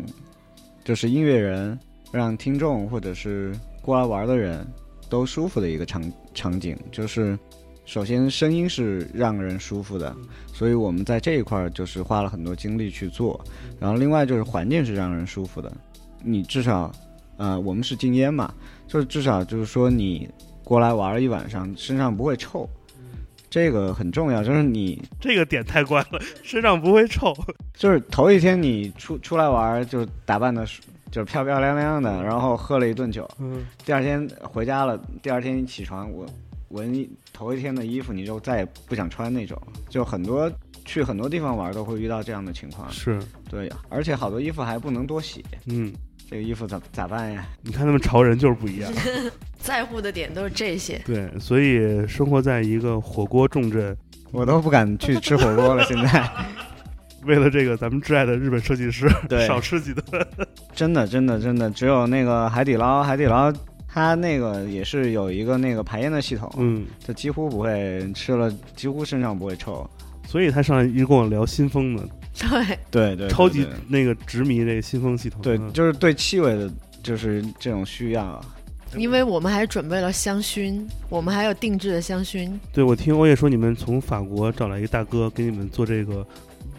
[0.83, 1.77] 就是音乐人、
[2.11, 4.65] 让听众或者是过来玩的人
[5.09, 6.77] 都舒服的一个场场景。
[6.91, 7.37] 就是
[7.85, 10.15] 首先声音是让人舒服的，
[10.53, 13.39] 所以我们在这一块儿就是花了很多精力去做。
[13.79, 15.71] 然后另外就是环境是让人舒服的，
[16.23, 16.91] 你至少，
[17.37, 18.53] 呃，我们是禁烟嘛，
[18.87, 20.29] 就是至少就是说你
[20.63, 22.67] 过来玩了一晚上，身上不会臭。
[23.47, 27.33] 这个很重要，就是你这个点太怪了，身上不会臭。
[27.73, 30.65] 就是头一天你出出来玩，就是打扮的
[31.15, 36.25] 就是漂漂亮亮的，然后喝了一顿酒，嗯，第二天回家了，第二天一起床，我
[36.67, 39.57] 闻一头一天的衣服，你就再也不想穿那种。
[39.87, 40.51] 就很多
[40.83, 43.17] 去很多地方玩都会遇到这样的情况，是，
[43.49, 45.89] 对，而且好多衣服还不能多洗，嗯，
[46.29, 47.47] 这个衣服咋咋办呀？
[47.63, 48.91] 你看他们潮人就是不一样。
[49.57, 51.01] 在乎的点都是这些。
[51.05, 53.95] 对，所以生活在一个火锅重镇，
[54.33, 56.29] 我都不敢去吃火锅了，现在
[57.25, 60.27] 为了这个咱们挚爱的日本设计师，对 少吃几顿。
[60.73, 63.53] 真的真的真的只有那个海底捞，海底捞
[63.87, 69.89] 它那个也是有一个那个排烟的系统，嗯，它几乎不会吃了，几乎身上不会臭。
[70.27, 72.03] 所以他上来一直跟我聊新风呢，
[72.37, 75.39] 对，对对，超级那个执迷这个新风系统。
[75.41, 76.69] 对，嗯就是对气味的，
[77.03, 78.41] 就是这种需要啊。
[78.97, 82.51] 因为我们还准备了香薰，我们还有定制的香薰。
[82.73, 86.25] 对，我听欧叶说你们从法国找来一个大哥给你们做这个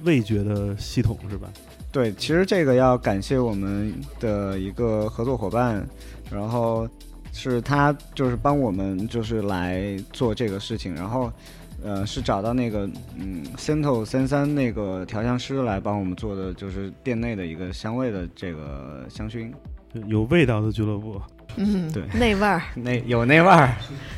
[0.07, 1.53] 味觉的系统是吧？
[1.93, 5.87] 对，其实这个要感谢我们的一个合作伙伴，
[6.31, 6.89] 然后
[7.33, 11.33] 是他就是帮我们就是来做这个事情，然后
[11.83, 12.89] 呃是找到那个
[13.19, 19.53] 嗯 Cento 三三那个调香师来帮我们做的，就是店内的一个香味的这个香薰，
[20.07, 21.21] 有味道的俱乐部。
[21.57, 23.75] 嗯，对那味儿， 那有那味儿。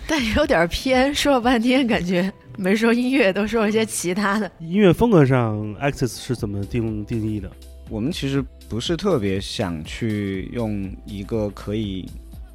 [0.07, 1.14] 但有点偏。
[1.14, 4.51] 说了半天，感觉没说音乐，都说了一些其他的。
[4.59, 7.51] 音乐风格上，Access 是怎么定定义的？
[7.91, 12.07] 我们其实不是特别想去用一个可以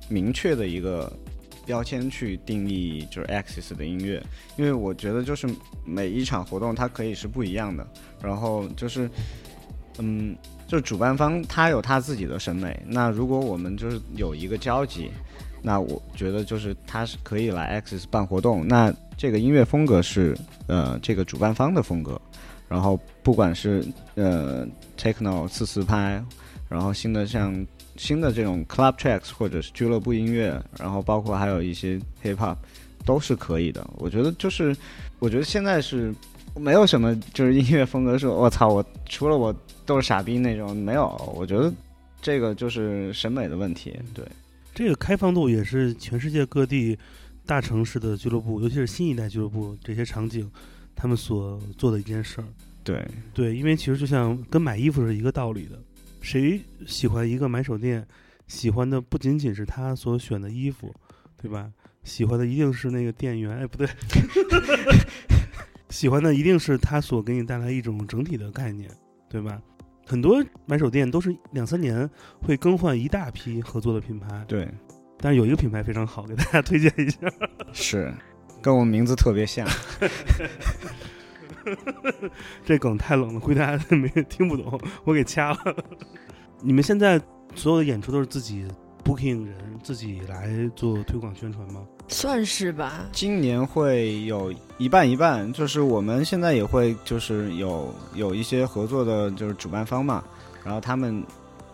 [0.09, 1.11] 明确的一个
[1.65, 4.21] 标签去定义就是 Axis 的音乐，
[4.57, 5.47] 因为我觉得就是
[5.86, 7.88] 每一场活动它可以是不一样的，
[8.21, 9.09] 然后就是
[9.99, 10.36] 嗯，
[10.68, 15.11] 就是主办方他有他自己的审美，那如果我们就是有一个交集，
[15.61, 20.36] 那我觉得就是他是可以来 Axis 办活动，那这个音乐风格是
[20.68, 22.20] 呃这个主办方的风格，
[22.68, 23.86] 然后不管是
[24.16, 26.24] 呃 techno 四四拍，
[26.68, 32.57] 然后新的像新的这种 club tracks 或者是俱乐部音乐，然后包括还有一些 hip hop，
[33.05, 33.88] 都是可以的。
[33.97, 34.76] 我觉得就是，
[35.20, 36.14] 我觉得现在是
[36.56, 39.54] 没有什么就是音乐风格说我操，我除了我
[39.86, 41.08] 都是傻逼那种，没有。
[41.36, 41.74] 我觉得
[42.22, 44.26] 这个就是审美的问题，对。
[44.74, 46.97] 这个开放度也是全世界各地
[47.45, 50.49] 大城市的俱乐部，尤其是新一代俱乐部这些场景，
[50.95, 52.47] 他们所做的一件事儿。
[52.84, 55.80] 对，对，因为其实就像跟买衣服是一个道理的，
[56.22, 58.06] 谁喜欢一个买手店，
[58.47, 60.93] 喜欢的不仅仅是他所选的衣服，
[61.41, 61.72] 对吧？
[62.04, 63.88] 喜欢的一定是那个店员，哎，不对，
[65.94, 68.89] 喜欢的一定是他所给你带来一种整体的概念，
[69.30, 69.62] 对吧？
[70.08, 72.10] 很多买手店都是两三年
[72.41, 74.68] 会更换一大批合作的品牌，对，
[75.20, 77.20] 但是有一个品牌非常好，给大家推荐一下。
[77.72, 78.12] 是，
[78.60, 79.68] 跟我名字特别像。
[82.66, 85.60] 这梗太冷了，估计大家没听不懂，我给掐了。
[86.64, 87.22] 你们现在
[87.54, 88.68] 所有的演出都是自己
[89.04, 91.82] booking 人，自己来做推广宣传吗？
[92.08, 93.06] 算是吧。
[93.12, 100.24] 今年会有一半一半，就是我们现在也会就是有有一些合作的，就是主办方嘛，
[100.64, 101.24] 然后他们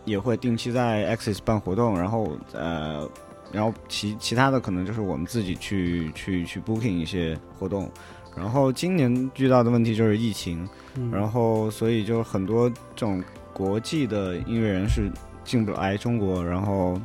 [0.05, 3.09] 也会定期在 Axis 办活动，然后呃，
[3.51, 7.89] 然后其其他的可能就是我们自己去去去 booking 一些活动，
[8.35, 13.23] 然后今年遇到的问题就是疫情，嗯、然后所以就很多这种
[13.53, 15.11] 国际的音乐人是
[15.43, 16.99] 进不来中国，然后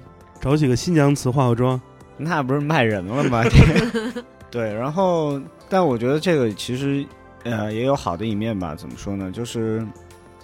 [0.44, 1.80] 找几个新娘子化化妆。
[2.18, 3.42] 那不是卖人了吗？
[4.52, 5.40] 对，然后
[5.70, 7.02] 但我觉得这个其实
[7.44, 8.74] 呃也有好的一面吧。
[8.74, 9.32] 怎么说呢？
[9.32, 9.84] 就是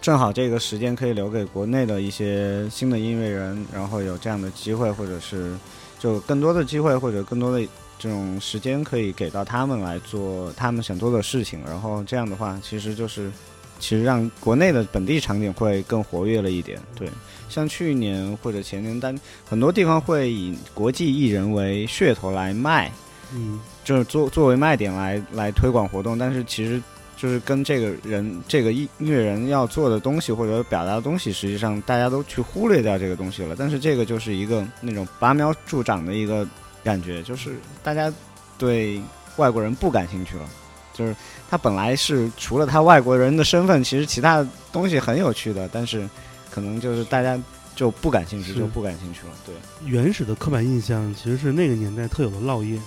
[0.01, 5.55] 正好这个时间可以留给国内的一些新的音乐人，然后有这样的机会，或者是
[5.99, 7.65] 就更多的机会，或者更多的
[7.99, 11.61] 这种时间可以给到他们来做他们想做的事情。
[11.67, 13.31] 然后这样的话，其实就是
[13.79, 16.81] 其实让国内的本地场景会更活跃了一点。
[16.97, 17.07] 对。
[17.51, 22.91] 像去年或者前年，但很多地方会以国际艺人为噱头来卖，
[23.35, 26.81] 嗯，就是作作为卖点来来推广活动，但是其实
[27.17, 33.57] 就是跟这个人这个音音乐人要做的东西或者表达的东西，实际上大家都去忽略掉这个东西了。
[33.59, 36.47] 但是这个就是一个那种拔苗助长的一个
[36.83, 38.11] 感觉，就是大家
[38.57, 39.03] 对
[39.37, 40.49] 外国人不感兴趣了，
[40.95, 41.15] 就是
[41.51, 46.09] 他本来是除了他外国人的身份，其实其他的东西很有趣的，但是。
[46.51, 47.41] 可能就是大家
[47.77, 49.33] 就不感兴趣，就不感兴趣了。
[49.47, 49.55] 对，
[49.87, 52.81] 原始的刻板印象其实是那个年代特有的烙印，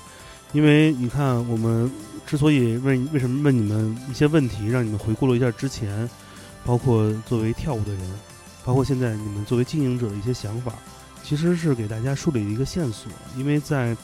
[0.51, 1.89] 因为你看，我们
[2.28, 6.07] 之所以问为什么问你们一些问题，让你们回顾了一下之前，
[6.66, 8.01] 包括作为跳舞的人，
[8.64, 10.74] 包括现在你们作为经营者的一些想法，
[11.24, 13.11] 其实是给大家梳理了一个线索。
[13.36, 13.95] 因为在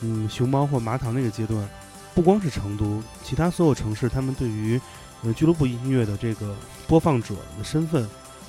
[0.00, 1.68] 嗯熊猫或麻糖那个阶段，
[2.14, 4.80] 不光是成都，其他所有城市，他们对于
[5.24, 6.54] 呃俱乐部音乐的这个
[6.86, 8.08] 播放者的身份。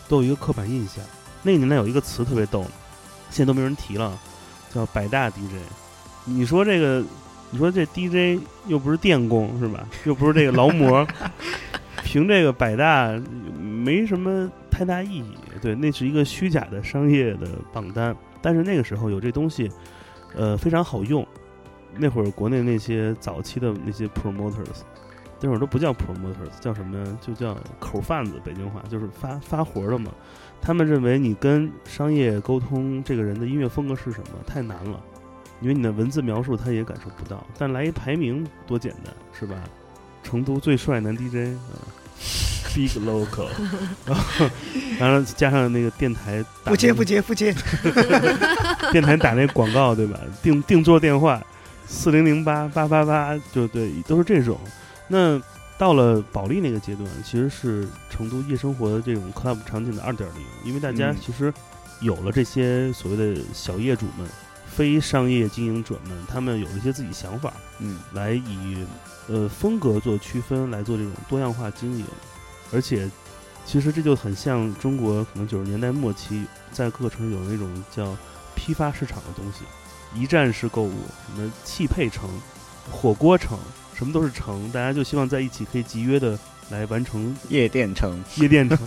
[0.09, 1.01] 都有一个刻板印象。
[1.41, 2.65] 那个年代有一个词特别逗，
[3.29, 4.19] 现在都没人提了，
[4.73, 5.55] 叫百大 DJ。
[6.25, 7.01] 你说这个，
[7.49, 9.87] 你说这 DJ 又不是电工是吧？
[10.03, 11.07] 又不是这个劳模，
[12.03, 13.17] 凭这个百大
[13.57, 15.33] 没什么太大意义。
[15.61, 18.13] 对，那是一个虚假的商业的榜单。
[18.41, 19.71] 但是那个时候有这东西，
[20.35, 21.25] 呃，非常好用。
[21.95, 24.83] 那会儿国内那些早期的那些 promoters。
[25.41, 27.05] 那会儿都不叫 promoters，叫什么呀？
[27.21, 30.11] 就叫口贩子，北京话就是发发活的嘛。
[30.61, 34.99] 他们认为你跟商业沟通这个人的音乐风格是什么太难了，
[35.61, 37.45] 因为你的文字描述他也感受不到。
[37.57, 39.55] 但来一排名多简单，是吧？
[40.21, 41.79] 成都最帅男 DJ 啊
[42.75, 43.47] ，Big Local，
[44.05, 44.49] 然 后
[44.99, 47.55] 然后加上那个电台不接不接不接，
[48.91, 50.19] 电台打那广告对吧？
[50.43, 51.41] 定定座电话
[51.87, 54.59] 四零零八八八八，就对，都是这种。
[55.11, 55.41] 那
[55.77, 61.51] 到了保利那个阶段，其实是成都夜生活的这种 club 场景的二点零，因为大家其实
[61.99, 64.29] 有了这些所谓的小业主们、
[64.67, 68.85] 非商业经营者们，他们有了一些自己想法，嗯，来以
[69.27, 72.05] 呃风格做区分，来做这种多样化经营，
[72.71, 73.09] 而且
[73.65, 78.15] 其实这就很像中国可能九十年代末期在各个城市有那种叫
[78.53, 79.63] 批发市场的东西，
[80.13, 80.93] 一站式购物，
[81.25, 82.29] 什么汽配城、
[82.91, 83.57] 火锅城。
[83.99, 86.39] 什么都是城，大家就希望在一起可以集约的
[86.69, 88.79] 来完成夜店城、夜店城，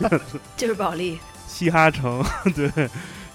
[0.58, 2.22] 就是保利、嘻哈城，
[2.54, 2.70] 对，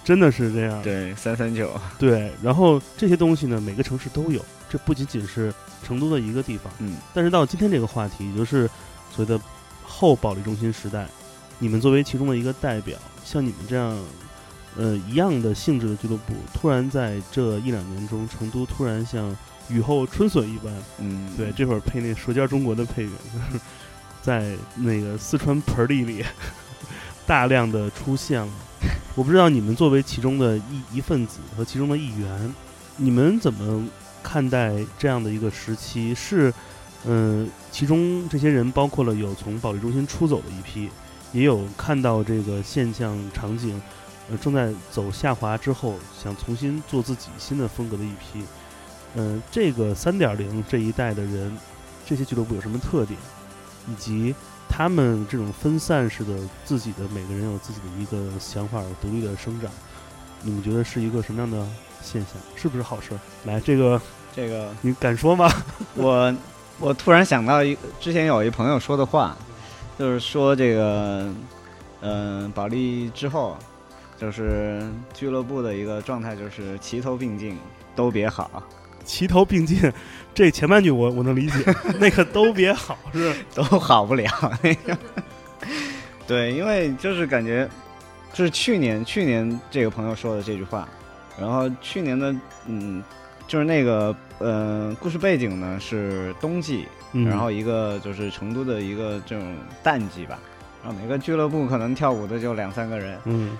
[0.04, 0.80] 真的是这样。
[0.84, 2.30] 对，三三九，对。
[2.40, 5.52] 然后这些东西呢，每个城市都有，这不仅仅是
[5.84, 6.72] 成都的一个地方。
[6.78, 6.98] 嗯。
[7.12, 8.70] 但是到今天这个话题，也就是
[9.10, 9.36] 所谓的
[9.82, 11.04] 后保利中心时代，
[11.58, 13.98] 你们作为其中的一个代表，像你们这样
[14.76, 19.36] 呃一样的性质的俱乐部，突然在这一两年中，成都突然像。
[19.68, 23.10] 雨后春笋一般，嗯，对，这会儿配那《舌尖中国》的配乐，
[24.20, 26.24] 在那个四川盆地里
[27.26, 28.48] 大量的出现了
[29.14, 32.54] 我不知道你们作为其中的一一份子和其中的一员，
[32.96, 33.82] 你们怎么
[34.22, 36.14] 看待这样的一个时期？
[36.14, 36.52] 是，
[37.06, 40.90] 嗯、其中这些人包括了有从保利中心出走的一批，
[41.32, 43.80] 也有看到这个现象场景，
[44.30, 48.44] 呃，正在走下滑之后，想重新做自己新的风格的一批。
[49.14, 51.56] 嗯、这个三点零这一代的人，
[52.06, 53.18] 这些俱乐部有什么特点，
[53.88, 54.34] 以及
[54.68, 56.32] 他们这种分散式的
[56.64, 59.70] 自己的每个人有自己的一个想法，有独立的生长，
[60.42, 61.66] 你们觉得是一个什么样的
[62.02, 62.32] 现象？
[62.56, 63.18] 是不是好事儿？
[63.44, 64.00] 来，这个
[64.34, 65.48] 这个你敢说吗？
[65.94, 66.34] 我
[66.80, 69.36] 我突然想到一之前有一朋友说的话，
[69.96, 71.32] 就是说这个，
[72.00, 73.56] 嗯、保利之后，
[74.18, 77.56] 就是俱乐部的一个状态就是齐头并进，
[77.94, 78.60] 都别好，
[79.04, 79.92] 齐头并进，
[80.34, 84.28] 这前半句我我能理解， 那个都别好是 都好不了
[84.62, 84.96] 那个。
[86.26, 87.68] 对，因为就是感觉，
[88.32, 90.88] 就是去年去年这个朋友说的这句话，
[91.38, 92.34] 然后去年的
[92.66, 93.02] 嗯，
[93.46, 100.38] 就是那个呃故事背景呢是冬季，嗯然后一个就是成都的一个这种淡季吧，
[100.82, 103.50] 然后每个俱乐部可能跳舞的就两三个人，嗯，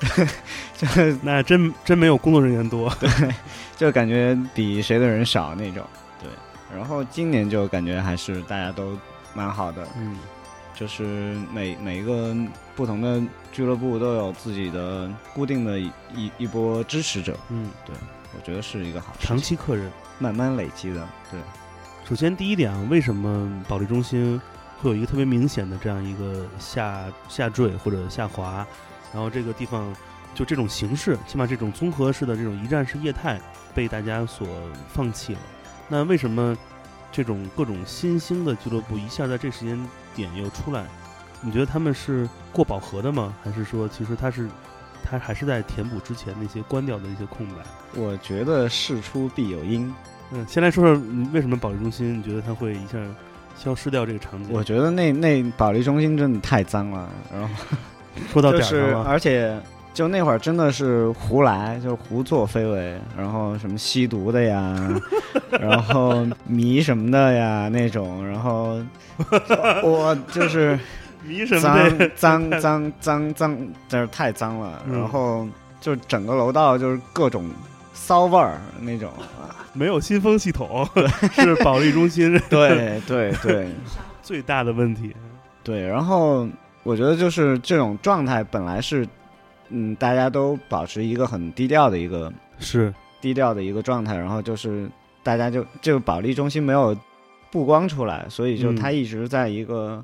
[0.76, 0.86] 就
[1.22, 3.10] 那真真没有工作人员多，对
[3.76, 5.84] 就感觉比谁的人少那种。
[6.22, 6.30] 对，
[6.76, 8.98] 然后今年就感觉还是大家都
[9.34, 10.16] 蛮好的，嗯。
[10.74, 12.32] 就是每每一个
[12.76, 13.20] 不同的
[13.50, 17.92] 俱乐部都有自己的固定的一一一波支持者，嗯，对
[18.32, 19.90] 我觉得是一个好长期客人。
[20.20, 21.04] 慢慢累积的。
[21.32, 21.40] 对，
[22.08, 24.40] 首先第一点啊，为什么保利中心
[24.80, 28.64] 会有一个特别明显的这样一个下下坠或者下滑，
[29.12, 29.94] 然后这个地方
[30.34, 33.40] 就这种形式，起码这种综合式的这种一站式业态
[33.74, 34.46] 被大家所
[34.88, 35.40] 放弃了。
[35.88, 36.56] 那为什么
[37.10, 39.78] 这种各种新兴的俱乐部一下在这时间
[40.14, 40.84] 点又出来？
[41.40, 43.34] 你觉得他们是过饱和的吗？
[43.44, 44.48] 还是说其实他是
[45.04, 47.54] 他还是在填补之前那些关掉的一些空白？
[47.94, 49.94] 我觉得事出必有因。
[50.32, 51.02] 嗯，先来说说
[51.32, 52.98] 为什么保利中心你觉得它会一下
[53.56, 54.52] 消失掉这个场景？
[54.52, 57.48] 我觉得那那保利中心真的太脏了，然后
[58.32, 59.56] 说到就是点儿上了，而且
[59.94, 64.76] 就那会儿真的是胡来，就胡作非为，然后什么吸毒的呀，
[65.60, 68.80] 然后迷什么的呀那种，然后
[69.82, 70.78] 我 就是
[71.24, 73.58] 迷什么这脏脏 脏脏脏，
[73.88, 75.46] 真是太脏了，嗯然后
[75.80, 77.50] 就整个楼道就是各种
[77.92, 79.10] 骚味儿那种，
[79.72, 80.88] 没有新风系统，
[81.32, 83.66] 是保利中心对对对
[84.22, 85.14] 最大的问题。
[85.64, 86.48] 对，然后
[86.88, 89.06] 我觉得就是这种状态本来是，
[89.68, 94.88] 嗯，大家都保持一个很低调的一个是，低调的一个状态，然后就是
[95.22, 96.96] 大家就这个保利中心没有
[97.52, 100.02] 曝光出来，所以就嗯它一直在一个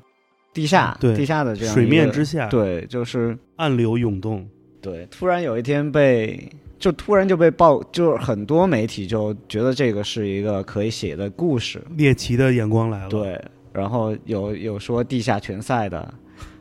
[0.53, 4.47] 地下、对地下的这样水面之下，，对，就是暗流涌动。
[4.79, 16.13] 对，突然有一天被就突然就被爆，就是很多媒体就觉得这个是一个可以写的故事，猎奇的眼光来了。，对，然后有有说地下拳赛的，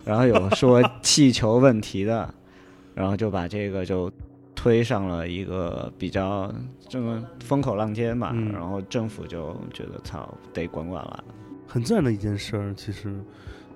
[0.05, 2.33] 然后有说气球问题的，
[2.95, 4.11] 然后就把这个就
[4.55, 6.53] 推上了一个比较
[6.89, 11.25] 这么风口浪尖吧，嗯然后政府就觉得操得管管了，
[11.67, 12.75] 很自然的一件事儿。
[12.75, 13.15] 其实，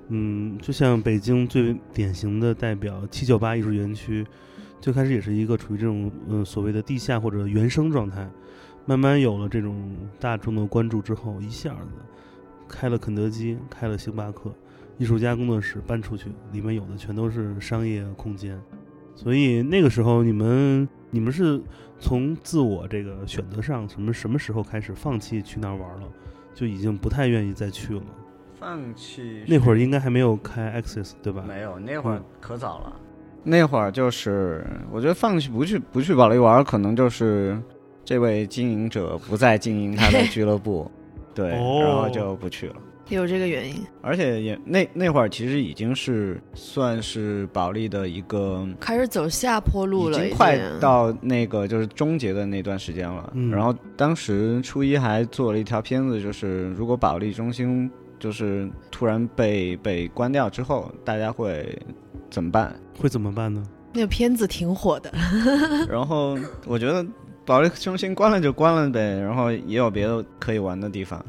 [0.08, 4.26] 嗯，就像北京最典型的代表七九八艺术园区，
[4.80, 8.28] 最开始也是一个处于这种呃所谓的地下或者原生状态，
[8.86, 11.80] 慢慢有了这种大众的关注之后，一下子
[12.68, 14.52] 开了肯德基，开了星巴克，
[14.98, 18.60] 艺术家工作室搬出去，里面有的全都是商业空间。
[19.14, 21.60] 所以那个时候，你们你们是
[21.98, 26.08] 从自我这个选择上，什么什么时候开始放弃去那儿玩了？
[26.54, 28.02] 就已经不太愿意再去了。
[28.58, 31.44] 放弃那会儿应该还没有开 Access 对吧？
[31.46, 32.92] 没有，那会儿嗯可早了。
[33.44, 37.56] 那会儿就是，我觉得放弃不去不去保利玩，可能就是
[38.04, 40.90] 这位经营者不再经营他的俱乐部，
[41.32, 42.74] 对，哦然后就不去了。
[43.08, 53.32] 有这个原因，而且也那那会儿其实已经是算是保利的一个，开始走下坡路了，已经快到那个就是终结的那段时间了。
[53.34, 61.78] 嗯然后当时初一还做了一条片子，就是如果保利中心就是突然被被关掉之后，大家会
[62.30, 62.74] 怎么办？
[62.98, 63.62] 会怎么办呢？
[63.92, 65.10] 那个片子挺火的，
[65.88, 66.36] 然后
[66.66, 67.04] 我觉得
[67.46, 71.24] 保利中心关了就关了呗，然后也有别的可以玩的地方。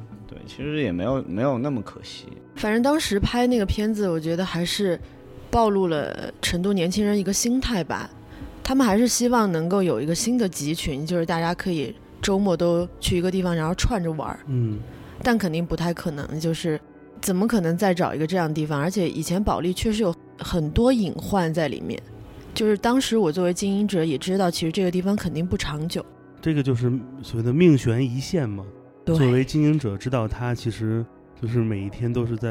[0.50, 2.26] 对，其实也没有没有那么可惜。
[2.56, 5.00] 反正当时拍那个片子，我觉得还是
[5.52, 8.10] 暴露了成都年轻人一个心态吧。
[8.64, 14.39] 他们还是希望能够有一个新的集群，就是大家可以周末都去一个地方，然后串着玩儿。
[14.47, 14.78] 嗯，
[15.24, 16.80] 但肯定不太可能，就是
[17.20, 18.80] 怎么可能再找一个这样的地方？
[18.80, 22.00] 而且以前保利确实有很多隐患在里面，
[22.54, 26.06] 就是当时我作为经营者也知道，其实这个地方肯定不长久。
[26.39, 26.91] 这个就是
[27.24, 28.64] 所谓的命悬一线嘛。
[29.10, 31.05] 对，作为经营者，知道他其实
[31.41, 32.49] 就是每一天都是在，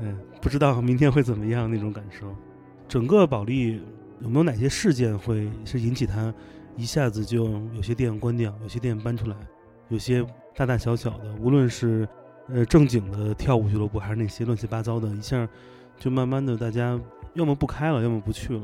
[0.00, 2.34] 嗯，不知道明天会怎么样那种感受。
[2.88, 3.80] 整个保利
[4.20, 6.34] 有没有哪些事件会是引起他
[6.76, 7.44] 一下子就
[7.74, 9.36] 有些店关掉，有些店搬出来，
[9.88, 12.08] 有些大大小小的，无论是
[12.48, 15.48] 呃正经的跳舞俱乐部，还是那些乱七八糟的，一下
[15.98, 16.98] 就慢慢的大家
[17.34, 18.62] 要么不开了，要么不去了。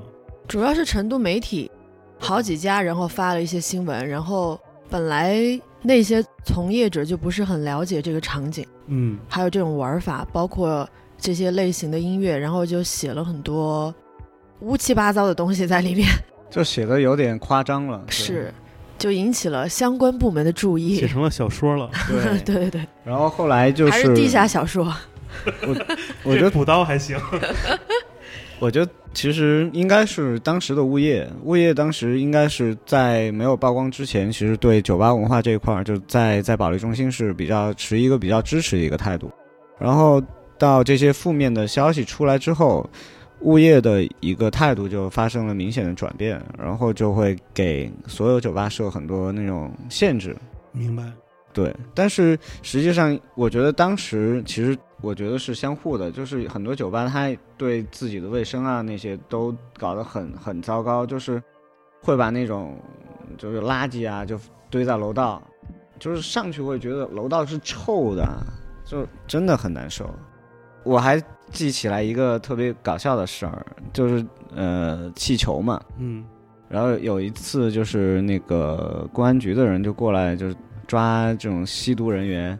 [0.48, 1.70] 主要是成都媒体
[2.18, 13.94] 好几家，然后发了一些新闻，然后本来那些从业者就不是很了解这个场景，嗯，还有这种玩法，包括这些类型的音乐，然后就写了很多
[14.60, 16.08] 乌七八糟的东西在里面，
[16.50, 18.02] 就写的有点夸张了。
[18.08, 18.52] 是，
[18.98, 21.06] 就引起了相关部门的注意写。
[21.06, 21.88] 成了小说了。
[22.10, 24.92] 对，对对对，然后后来就还是地下小说。
[25.62, 25.76] 我
[26.24, 27.16] 我觉得补刀还行。
[28.58, 39.30] 我觉得其实应该是当时的物业，物业当时应该是在没有曝光之前，其实对酒吧文化这一块儿，就在在保利中心是比较持一个比较支持的一个态度。
[39.78, 40.22] 然后
[40.58, 42.88] 到这些负面的消息出来之后，
[43.40, 50.34] 物业的一个态度就发生了明显的转变，然后就会给所有酒吧设很多那种限制。
[50.72, 51.04] 明白。
[51.52, 54.76] 对，但是实际上，我觉得当时其实
[55.06, 61.40] 我觉得是相互的，就是很多酒吧它对自己的卫生啊那些都搞得很很糟糕，就是
[62.02, 62.76] 会把那种
[63.38, 64.36] 就是垃圾啊就
[64.68, 65.40] 堆在楼道，
[65.98, 68.26] 就是上去会觉得楼道是臭的，
[68.84, 70.12] 就真的很难受。
[70.82, 76.24] 我还记起来一个特别搞笑的事儿，就是呃气球嘛，嗯，
[76.68, 82.58] 然后有一次就是那个公安局的人就过来，就是抓这种吸毒人员，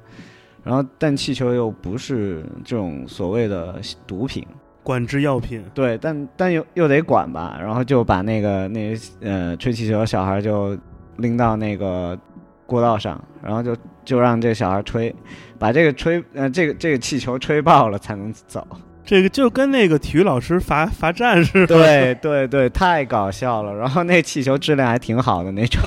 [0.67, 4.45] 然后但气球又不是这种所谓的毒品，
[4.83, 5.65] 管制药品。
[5.73, 10.77] 对，但但又又得管吧，然后就把那个那呃吹气球的小孩就
[11.19, 12.19] 拎到那个
[12.67, 15.15] 过道上，然后就就让这个小孩吹，
[15.57, 18.67] 把这个吹呃这个这个气球吹爆了才能走。
[19.05, 21.67] 这个就跟那个体育老师罚罚站似的。
[21.69, 23.73] 对对对，太搞笑了。
[23.73, 25.81] 然后那气球质量还挺好的那种，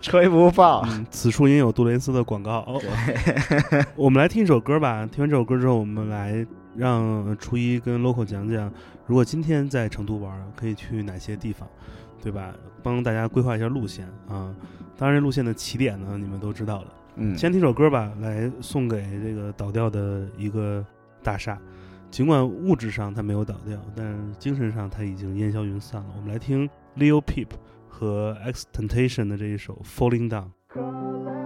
[0.00, 0.82] 吹不爆。
[0.88, 2.66] 嗯，此处应有杜蕾斯的广告。
[3.94, 5.06] 我们来听一首歌吧。
[5.06, 8.72] 听完这首歌之后，我们来让初一跟 local 讲讲，
[9.06, 11.68] 如果今天在成都玩，可以去哪些地方，
[12.22, 12.54] 对吧？
[12.82, 14.54] 帮大家规划一下路线啊。
[14.96, 16.88] 当然，路线的起点呢，你们都知道了。
[17.16, 20.84] 嗯，先听首歌吧，来送给这个倒掉的一个
[21.22, 21.58] 大厦。
[22.10, 26.08] 尽管物质上它没有倒掉，但是精神上它已经烟消云散了。
[26.16, 27.46] 我们来听 Leo Peep
[27.99, 31.38] 和 X Temptation 的这一首 Falling Down。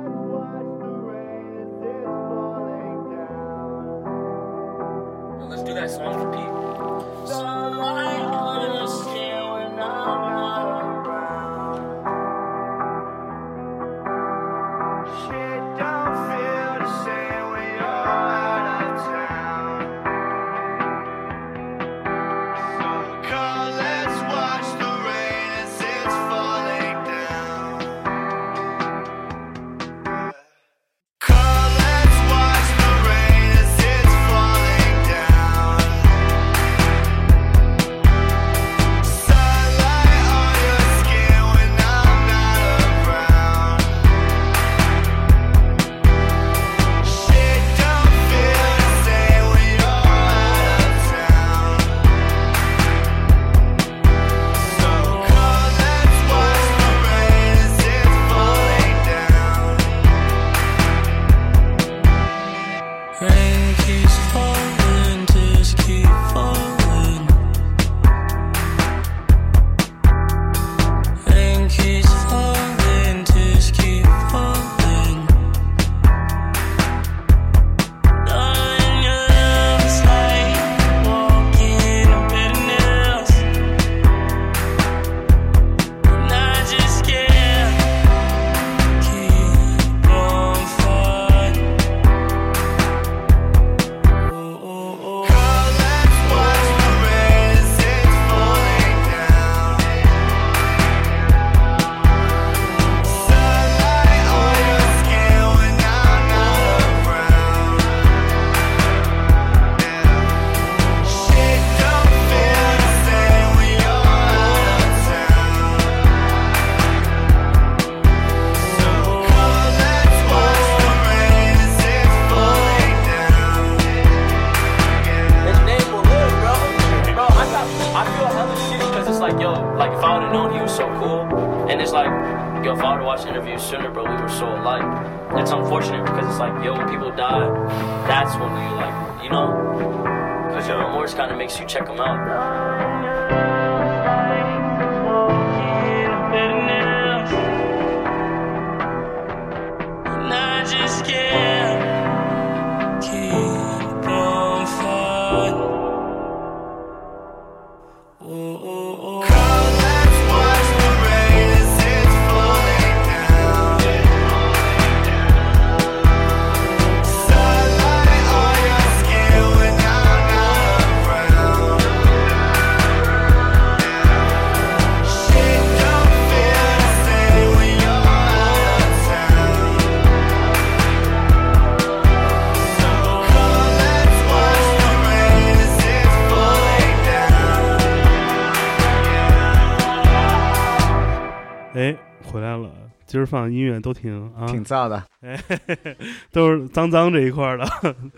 [193.34, 195.02] 放音乐都挺啊，挺燥的。
[195.22, 195.36] 哎，
[196.30, 197.66] 都是脏脏这一块儿的。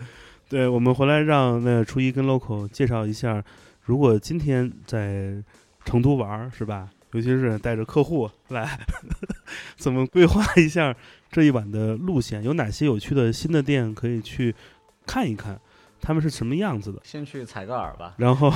[0.47, 3.43] 对，我们回来让那初一跟 local 介绍一下，
[3.81, 5.43] 如果今天在
[5.85, 6.87] 成都玩儿是吧？
[7.13, 8.77] 尤其是带着客户来，
[9.75, 10.95] 怎么规划一下
[11.31, 12.43] 这一晚的路线？
[12.43, 14.53] 有哪些有趣的新的店可以去
[15.05, 15.59] 看一看？
[15.99, 17.01] 他们是什么样子的？
[17.03, 18.13] 先去采个耳吧。
[18.17, 18.53] 然后，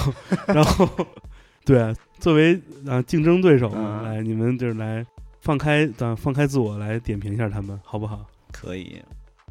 [0.47, 0.87] 然后，
[1.65, 5.03] 对，作为啊竞争对手嘛，嗯来你们就是来
[5.41, 8.25] 放开咱放开自我来点评一下他们，好不好？
[8.51, 9.01] 可以。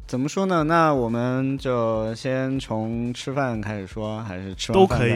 [0.07, 0.63] 怎么说呢？
[0.63, 5.13] 那我们就先从吃饭开始说，还是吃完都可以。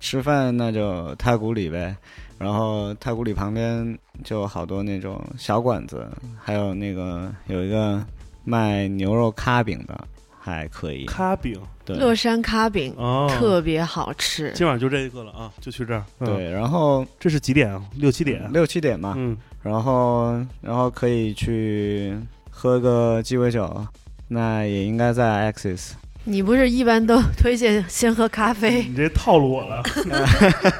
[0.00, 1.96] 吃饭那就太古里呗，
[2.38, 6.06] 然后太古里旁边就有好多那种小馆子，
[6.38, 8.04] 还有那个有一个
[8.44, 10.08] 卖牛肉咖饼的，
[10.38, 11.06] 还可以。
[11.06, 16.04] 咖饼对乐山咖饼哦，特别好吃，今晚就这一个了啊，就去这儿。
[16.18, 17.82] 嗯，对，然后这是几点啊？
[17.94, 18.52] 六七点。
[18.52, 19.34] 六七点嘛，嗯，
[19.64, 22.16] 然后然后可以去
[22.50, 23.84] 喝个鸡尾酒，
[24.28, 25.92] 那也应该在 Axis。
[26.24, 28.84] 你不是一般都推荐先喝咖啡？
[28.88, 29.82] 你这套路我了。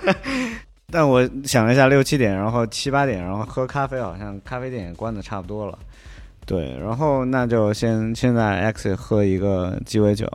[0.92, 5.78] 但我想了一下，六七点，然后七八点，然后喝咖啡，好像咖啡店也关的差不多了。
[6.46, 10.30] 对，然后那就先先在 Axis 喝一个鸡尾酒，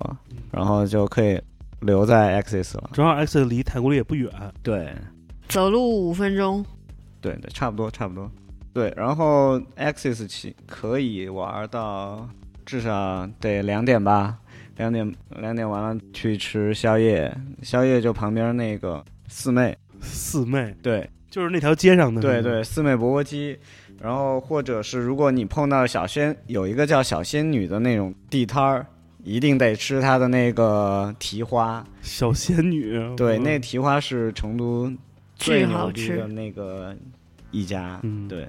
[0.52, 1.40] 然后就可以
[1.82, 2.90] 留在 Axis 了。
[2.94, 4.30] 正好 X 离太古里也不远。
[4.62, 4.94] 对，
[5.48, 6.66] 走路五分钟，
[7.22, 8.30] 对对，差不多差不多。
[8.72, 12.30] 对，然后 Axis 起可以玩到
[12.66, 14.38] 至少得两点吧，
[14.78, 22.22] 两点两点完了去吃宵夜，宵夜就旁边那个四妹，四妹对，就是那条街上的。
[22.22, 23.58] 对，对，四妹钵钵鸡，
[24.00, 28.86] 然后或者是如果你碰到小仙，有一个叫小仙女的那种地摊儿，
[29.24, 31.84] 一定得吃她的那个蹄花。
[32.02, 32.98] 小仙女。
[33.18, 34.90] 对，嗯那蹄花是成都
[35.40, 36.96] 最好吃牛逼的那个
[37.52, 38.00] 一家。
[38.04, 38.48] 嗯对，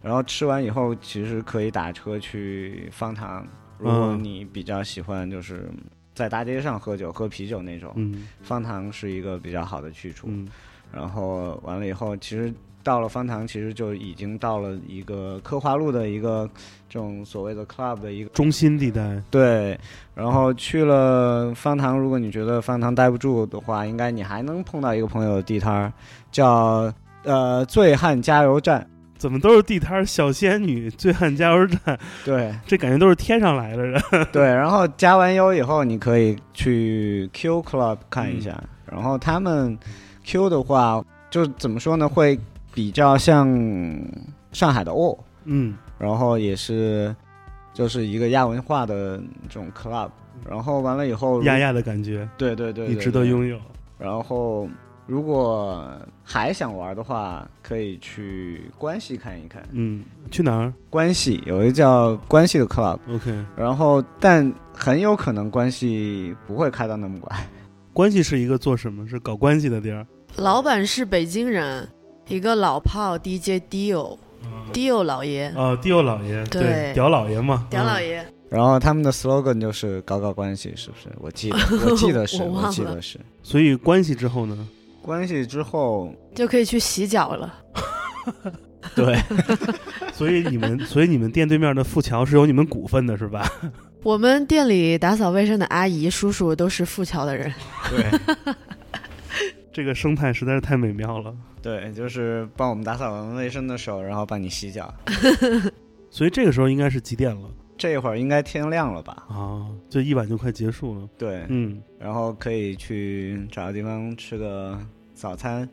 [0.00, 3.46] 然后吃完以后，其实可以打车去方塘。
[3.78, 5.70] 如果嗯你比较喜欢就是
[6.14, 10.26] 在大街上喝酒、喝啤酒那种，嗯方塘是一个比较好的去处。
[10.30, 10.48] 嗯
[10.92, 12.52] 然后完了以后，其实
[12.82, 16.50] 到了方塘，其实就已经到了一个科华路的一个
[16.88, 19.22] 这种所谓的 club 的一个中心地带。
[19.30, 19.78] 对。
[20.16, 25.92] 然后去了方塘，如果你觉得方塘待不住的话，应该你还能碰到一个朋友的地摊儿，
[26.30, 26.92] 叫
[27.24, 28.86] 呃醉汉加油站。
[29.18, 30.02] 怎么都是地摊？
[30.06, 34.02] 小仙女、醉汉加油站，对这感觉都是天上来的人。
[34.32, 38.58] 对，然后加完油以后，你可以去 Q Club 看一下。
[38.86, 39.78] 然后他们
[40.24, 42.40] Q 的话，就怎么说呢，会
[42.72, 43.46] 比较像
[44.52, 45.18] 上海的 O。
[45.44, 47.14] 嗯，然后也是
[47.74, 49.18] 就是一个亚文化的
[49.50, 50.08] 这种 club，
[50.48, 53.26] 然后完了以后，亚亚的感觉，对对对你值得。
[53.26, 53.58] 拥有。
[53.98, 54.66] 然后
[55.10, 55.90] 如果
[56.22, 59.60] 还想玩的话，可以去关系看一看。
[59.72, 67.40] 嗯，去哪儿关系有一个叫关系的 club，？OK，然后但很有可能关系不会开到那么晚。
[67.92, 69.04] 关系是一个做什么？
[69.08, 70.06] 是搞关系的地儿。
[70.36, 71.88] 老板是北京人，
[72.28, 74.16] 一个老炮 DJ Dio
[74.72, 78.24] Dio 老爷，哦，Dio 老爷，对屌老爷嘛，嗯屌老爷。
[78.48, 81.08] 然后他们的 slogan 就是搞搞关系，是不是？
[81.18, 83.18] 我记得，我记得是， 我我记得是。
[83.42, 84.56] 所以关系之后呢？
[85.02, 87.54] 关系之后，就可以去洗脚了。
[88.94, 89.18] 对，
[90.12, 93.46] 所以你们，所以你们店对面的富桥是有你们股份的，是吧？
[94.02, 97.52] 我们店里打扫卫生的阿姨、叔叔都是富桥的人。
[97.90, 98.04] 对，
[99.72, 101.34] 这个生态实在是太美妙了。
[101.60, 104.92] 对，就是帮我们打扫完卫生的时候，然后帮你洗脚。
[106.10, 107.48] 所以这个时候应该是几点了
[107.80, 109.24] 这会儿应该天亮了吧？
[109.30, 109.66] 啊？
[109.88, 111.08] 这一晚就快结束了。
[111.16, 114.78] 对，嗯，然后可以去找个地方吃个
[115.14, 115.66] 早餐，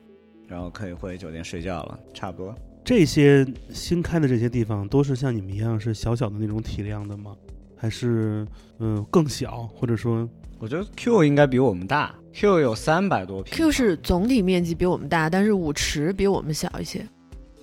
[0.48, 2.56] 然后可以回酒店睡觉了，差不多。
[2.86, 7.36] 这些新开的这些地方，都是像你们一样是小小的那种体量的吗？
[7.76, 8.48] 还是
[8.80, 10.26] 嗯、呃更小，或者说
[10.60, 17.06] 我觉得 Q 应该比我们大，Q 有三百多平 Q 是总体面积比我们大，但是舞池比我们小一些，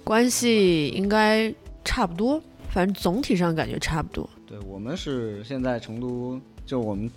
[0.04, 1.50] 关系应该
[1.82, 2.38] 差不多，
[2.68, 4.28] 反正总体上感觉差不多。
[4.54, 7.10] 对我们是现在成都就我们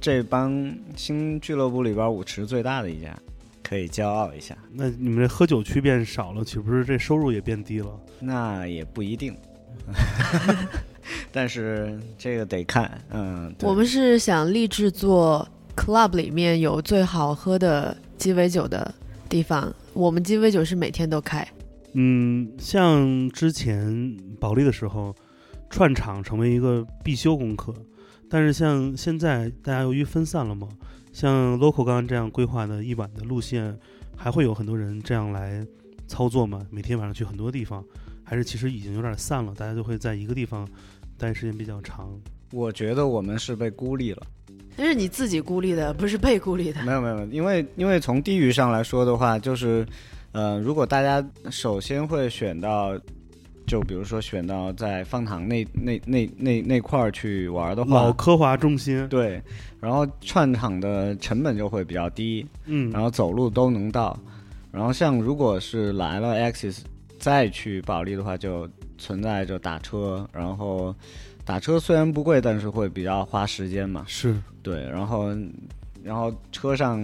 [0.00, 3.18] 这帮新俱乐部里边舞池最大的一家，
[3.64, 4.56] 可以骄傲一下。
[4.72, 8.00] 那你们这喝酒区变少了，岂不是这收入也变低了？
[8.20, 9.36] 那也不一定，
[11.32, 18.94] 但是这个得看，嗯，我们是想立志做 club 里面有最好喝的鸡尾酒的
[19.28, 21.44] 地方，我们鸡尾酒是每天都开。
[21.94, 25.14] 嗯，像之前保利的时候，
[25.74, 27.74] 串场成为一个必修功课，
[28.30, 30.68] 但是像现在大家由于分散了嘛，
[31.12, 33.76] 像 local 刚刚这样规划的一晚的路线，
[34.14, 35.66] 还会有很多人这样来
[36.06, 36.64] 操作吗？
[36.70, 37.84] 每天晚上去很多地方，
[38.22, 40.64] 还是其实已经有点散了，大家就会在一个地方
[41.18, 42.08] 待时间比较长。
[42.52, 44.22] 我觉得我们是被孤立了。
[44.76, 46.84] 那是你自己孤立的，不是被孤立的。
[46.84, 49.84] 没有没有，没有因为因为从地域上来说的话，就是，
[50.30, 52.96] 呃，如果大家首先会选到，
[53.66, 59.42] 就比如说选到在方塘那那那那那块儿去玩的话，老科华中心，对，
[59.80, 64.18] 然后串场的成本就会比较低，嗯，然后走路都能到。
[64.70, 66.80] 然后像如果是来了 Axis
[67.18, 70.94] 再去保利的话，就存在着打车，然后
[71.44, 74.04] 打车虽然不贵，但是会比较花时间嘛。
[74.06, 75.28] 是对，然后
[76.02, 77.02] 然后车上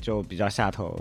[0.00, 0.98] 就比较下头。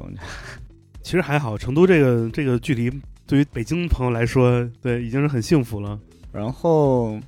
[1.02, 2.89] 其实还好，成都这个这个距离
[3.28, 5.99] 对于北京朋友来说，对已经是很幸福了。
[6.32, 7.19] 然后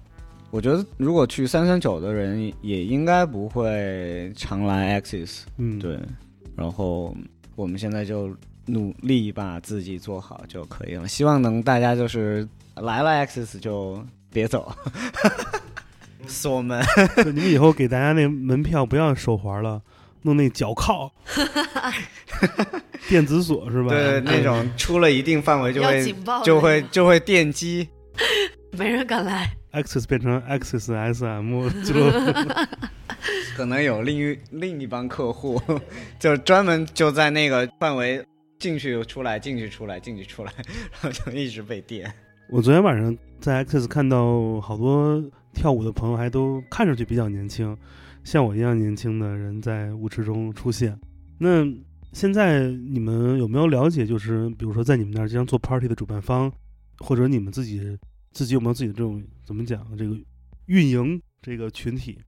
[0.51, 5.41] 我觉得如果去三三九的人也应该不会常来 Axis。
[5.57, 5.99] 嗯，对，
[6.55, 7.15] 然后
[7.55, 8.29] 我们现在就
[8.65, 11.07] 努力把自己做好就可以了。
[11.07, 14.71] 希望能大家就是来了 Axis 就别走，
[16.27, 16.83] 锁门。
[17.25, 19.81] 你们以后给大家那门票不要手环了，
[20.28, 21.09] 弄那脚铐，
[23.07, 23.89] 电子锁是吧？
[23.89, 27.88] 对，那种出了一定范围就要会警报就会就会电击。
[28.71, 29.49] 没人敢来。
[29.71, 31.93] Access 变成 Access SM 就，
[33.55, 35.61] 可能有另一另一帮客户，
[36.19, 38.21] 就专门就在那个范围
[38.59, 40.51] 进去出来，进去出来，进去出来，
[41.01, 42.11] 然后就一直被电。
[42.49, 45.23] 我昨天晚上在 Access 看到好多
[45.53, 47.78] 跳舞的朋友，还都看上去比较年轻，
[48.28, 50.99] 像我一样年轻的人在舞池中出现。
[51.38, 51.65] 那
[52.11, 56.51] 现在你们有没有了解，就是比如说在你们那儿经常做 party 的主办方，
[56.97, 57.97] 或者你们自己
[58.34, 60.13] 自己有没有自己的这种怎么讲这个
[60.65, 62.19] 运营这个群体？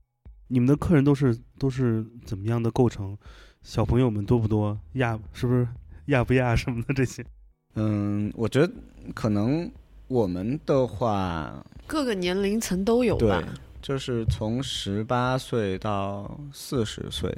[0.48, 3.14] 你们的客人都是都是怎么样的构成？
[3.62, 4.80] 小朋友们多不多？
[4.94, 5.68] 亚是不是
[6.06, 7.22] 亚不亚什么的这些？
[7.74, 8.72] 嗯，我觉得
[9.14, 9.70] 可能
[10.08, 13.44] 我们的话，各个年龄层都有吧？，
[13.82, 17.34] 就是从十八岁到四十岁，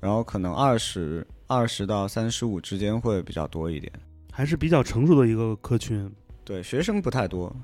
[0.00, 3.92] 然后可能二十二十到三十五之间会比较多一点。
[4.32, 6.10] 还是比较成熟的一个客群。
[6.44, 7.54] 对，学生不太多，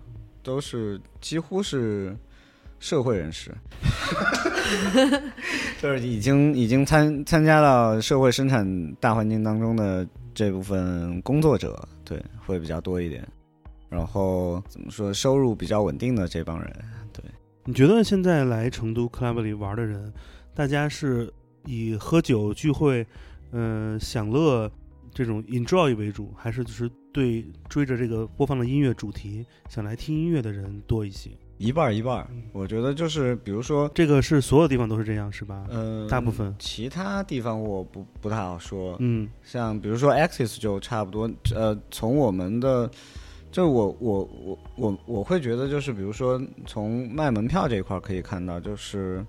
[0.42, 2.16] 都是几乎是
[2.78, 3.52] 社会人士，
[5.82, 13.26] 就是已经已经参参加到社会生产大环境当中的这部分工作者，对，会比较多一点。
[13.88, 16.84] 然后怎么说，收入比较稳定的这帮人，
[17.70, 20.12] 你觉得现在来成都 club 里玩的人，
[20.52, 21.32] 大家是
[21.66, 23.06] 以喝酒聚会，
[23.52, 24.68] 嗯、享乐
[25.14, 31.30] 这种 enjoy 为主，还是就是对追着这个播放的音乐主题想来听音乐的人多一些？
[31.58, 32.28] 一半儿一半儿。
[32.52, 35.64] 我觉得就是比如说，这个是所有地方都是这样，是吧？
[35.70, 42.90] 嗯、大部分其他地方我不不太好说，嗯像比如说 Axis 就差不多，呃，从我们的，
[43.51, 49.24] 就我我我我我会觉得就是比如说从卖门票这一块可以看到，就是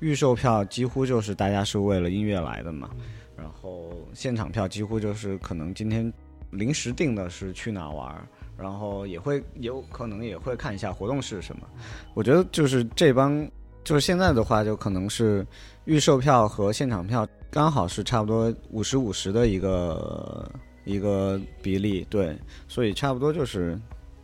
[0.00, 2.90] 预售票几乎就是大家是为了音乐来的嘛，
[3.36, 6.12] 然后现场票几乎就是可能今天
[6.50, 8.28] 临时定的是去哪玩。
[8.58, 11.68] 然后也会有可能也会看一下活动是什么，
[12.14, 13.46] 我觉得就是这帮
[13.84, 15.46] 就是现在的话，就可能是
[15.84, 20.50] 预售票和现场票刚好是差不多五十五十的一个
[20.86, 23.78] 一个比例，对，所以差不多就是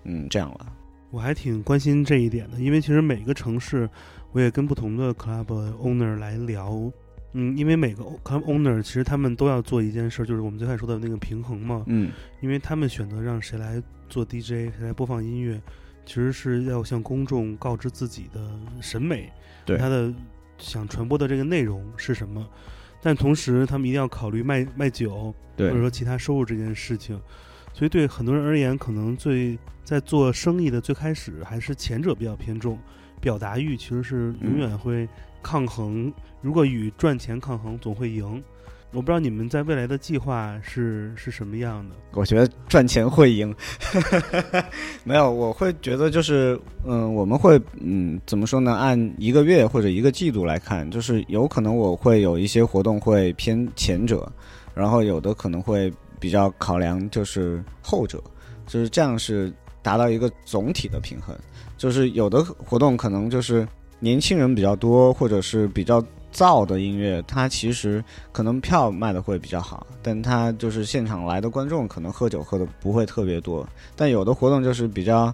[0.04, 0.72] 嗯这样了。
[1.10, 3.86] 我还挺关心这一点的，因为其实每个城市，
[4.30, 5.44] 我也跟不同的 club
[5.76, 6.90] owner 来聊，
[7.34, 12.10] 嗯，因为每个 club owner 其实他们都要做一件事，就是我们最开始说的那个平衡嘛，嗯。
[12.40, 15.60] 因为他们选择让谁来做 DJ，谁来播放音乐，
[16.06, 18.40] 其实是要向公众告知自己的
[18.80, 19.30] 审美，
[19.66, 19.76] 对。
[19.76, 20.10] 他的
[20.56, 22.48] 想传播的这个内容是什么，
[23.02, 27.20] 但同时他们一定要考虑卖卖酒或者说其他收入这件事情，
[27.74, 32.78] 所以对很多人而言，可能最在做生意的最开始还是前者比较偏重，
[33.20, 35.08] 表达欲其实是永远会
[35.42, 36.12] 抗衡。
[36.40, 38.42] 如果与赚钱抗衡，总会赢。
[38.92, 41.96] 我不知道你们在未来的计划是是什么样的。
[42.12, 43.54] 我觉得赚钱会赢，
[45.02, 48.74] 没有，我会觉得就是，嗯，我们会，嗯，怎么说呢？
[48.74, 54.30] 按一个月或者一个季度来看，就是有可能我会有一些活动会偏前者，
[54.74, 55.90] 然后有的可能会
[56.20, 58.22] 比较考量就是后者，
[58.66, 61.34] 就是这样是达到一个总体的平衡。
[61.78, 63.66] 就是有的活动可能就是
[63.98, 68.02] 年轻人比较多，或者是比较燥的音乐，它其实
[68.32, 73.68] 可能票卖的会比较好，但它就是现场来的观众可能喝酒喝的不会特别多。
[73.94, 75.32] 但有的活动就是比较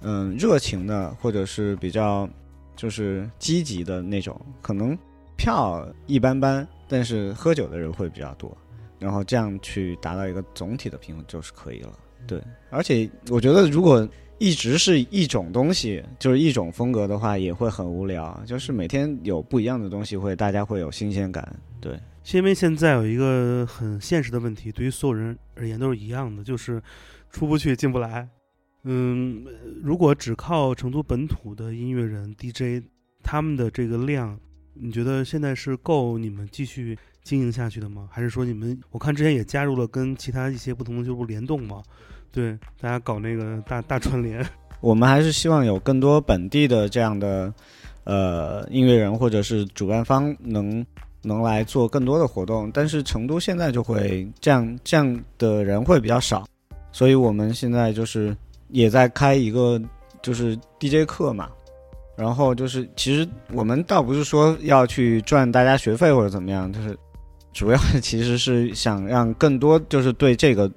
[0.00, 2.28] 嗯热情的，或者是比较
[2.74, 4.98] 就是积极的那种，可能
[5.36, 8.56] 票一般般，但是喝酒的人会比较多，
[8.98, 11.90] 然后这样去达到一个总体的平衡就是可以了。
[12.26, 12.40] 对，
[12.70, 14.08] 而且我觉得如果
[14.42, 18.42] 一直是一种东西，就是一种风格的话，也会很无聊。
[18.44, 21.56] 就是每天有不一样的东西会，大家会有新鲜感。
[21.80, 26.82] 对，是因为现在有一个很现实的问题，对于所有人而言都是一样的，就是
[27.30, 28.28] 出不去进不来。
[28.82, 29.44] 嗯，
[29.80, 32.84] 如果只靠成都本土的音乐人 DJ
[33.22, 34.36] 他们的这个量，
[34.74, 38.08] 你觉得现在是够你们继续经营下去的吗？
[38.10, 41.80] 还是说你们我看之前也加入了跟其他一些不同的俱乐部联动嘛？
[42.32, 44.44] 对，大家搞那个大大串联。
[44.80, 47.52] 我们还是希望有更多本地的这样的
[48.04, 50.84] 呃音乐人或者是主办方能
[51.22, 56.44] 能来做更多的活动，但是成都现在就会这样这样的人会比较少，
[56.90, 58.36] 所以我们现在就是
[58.70, 59.80] 也在开一个
[60.20, 61.48] 就是 DJ 课嘛。
[62.14, 66.96] 然后就是，其实我们倒不是说要去赚大家学费或者怎么样，就是
[67.54, 70.70] 主要 其实是想让更多就是对这个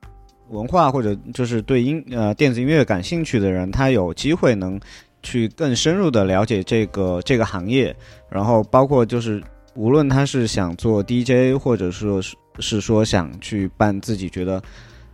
[0.49, 4.79] 文化或者就是对音呃电子音乐感兴趣的人，他有机会能
[5.23, 7.95] 去更深入的了解这个这个行业，
[8.29, 9.41] 然后包括就是
[9.73, 14.61] 无论他是想做 DJ，或者说是是说想去办自己觉得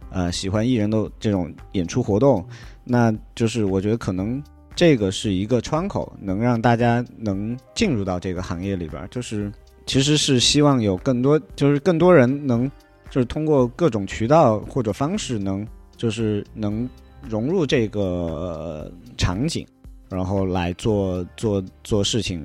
[0.09, 2.45] 呃喜欢艺人的这种演出活动，
[2.83, 4.43] 那就是我觉得可能
[4.75, 9.51] 这个是一个窗口，能让大家能进入到这个行业里边，就是
[9.85, 12.69] 其实是希望有更多就是更多人能。
[13.11, 16.89] 就是通过各种渠道或者方式能，就是能
[17.29, 19.67] 融入这个、呃场景，
[20.09, 22.43] 然后来做做做事情。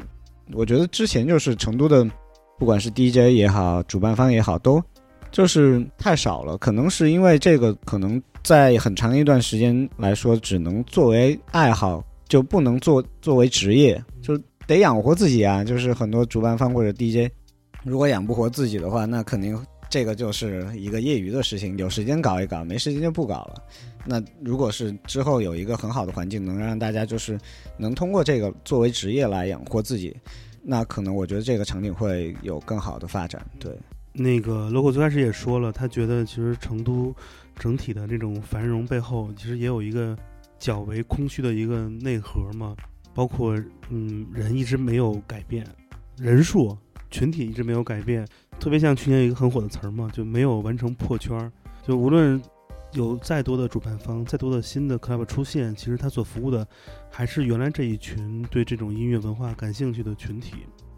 [0.52, 2.04] 我觉得之前就是成都的，
[2.58, 4.82] 不管是 DJ 也好，主办方也好，都
[5.30, 6.58] 就是太少了。
[6.58, 14.36] 可能是因为这个，可能在很长一段时间来说，只能作为爱好，就不能做作为职业，就
[14.66, 15.62] 得养活自己啊。
[15.62, 17.30] 就是很多主办方或者 DJ，
[17.84, 19.56] 如果养不活自己的话，那肯定。
[19.88, 23.62] 这个就是一个业余的事情，有时间搞一搞，没时间就不搞了。
[24.04, 27.38] 那如果是之后有一个很好的环境，能让大家就是
[27.76, 30.16] 能通过这个作为职业来养活自己，
[30.62, 33.44] 那可能我觉得这个场景会有更好的发展。
[33.58, 33.72] 对，
[34.12, 37.14] 那个 logo 最开始也说了，他觉得其实成都
[37.58, 40.16] 整体的这种繁荣背后，其实也有一个
[40.58, 42.76] 较为空虚的一个内核嘛，
[43.14, 43.56] 包括
[43.88, 45.66] 嗯人一直没有改变，
[46.16, 46.76] 人数
[47.10, 48.26] 群体一直没有改变。
[48.58, 51.52] 特别像去年有一个很火的词儿嘛，就没有完成破圈儿。
[51.86, 52.40] 就无论
[52.92, 56.66] 有再多的主办方、再多的新的 club 出现，其实他所服务的
[57.10, 60.54] 还是原来这一群对这种音乐文化感兴趣的群体。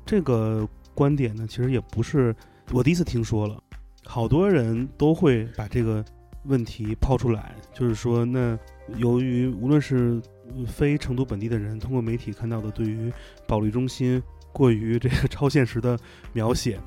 [0.06, 2.34] 这个观点呢，其实也不是
[2.72, 3.62] 我第一次听说了，
[4.06, 6.02] 好多人都会把这个
[6.44, 8.58] 问题抛出来，就是说，那
[8.96, 10.18] 由于无论是
[10.66, 13.12] 非成都本地的人通过媒体看到的对于
[13.46, 15.98] 保利中心过于这个超现实的
[16.32, 16.80] 描写。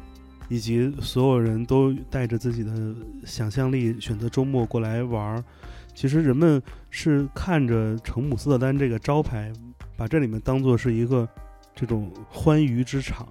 [0.52, 2.94] 以及所有人都带着自己的
[3.26, 5.42] 想象力选择周末过来玩儿，
[5.96, 9.50] 其实人们是看着成姆斯特丹这个招牌，
[9.96, 11.26] 把这里面当做是一个
[11.74, 13.26] 这种欢愉之场。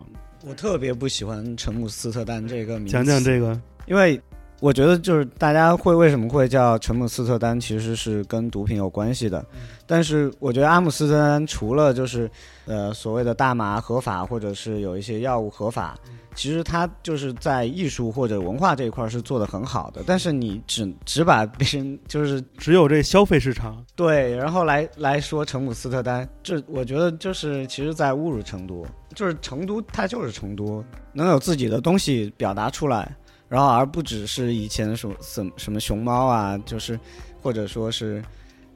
[0.47, 4.19] 我特别不喜欢成姆斯特丹这个名字，讲讲这个，因为
[4.61, 9.45] 我觉得就是大家会为什么会叫陈姆斯特丹，其实是跟毒品有关系的。
[9.87, 12.31] 但是我觉得阿姆斯特丹除了就是
[12.67, 15.99] 呃所谓的大麻合法，或者是有一些药物合法。
[16.33, 30.83] 其实它就是在艺术或者文化这一块是做的很好的，但是你只只把别人就是只有这消费市场对，然后来来说成姆斯特丹，这我觉得就是其实在侮辱成都，就是成都它就是成都，
[31.13, 33.15] 能有自己的东西表达出来，
[33.51, 36.99] 然后而不只是以前什么什么什么熊猫啊，就是
[37.43, 38.23] 或者说是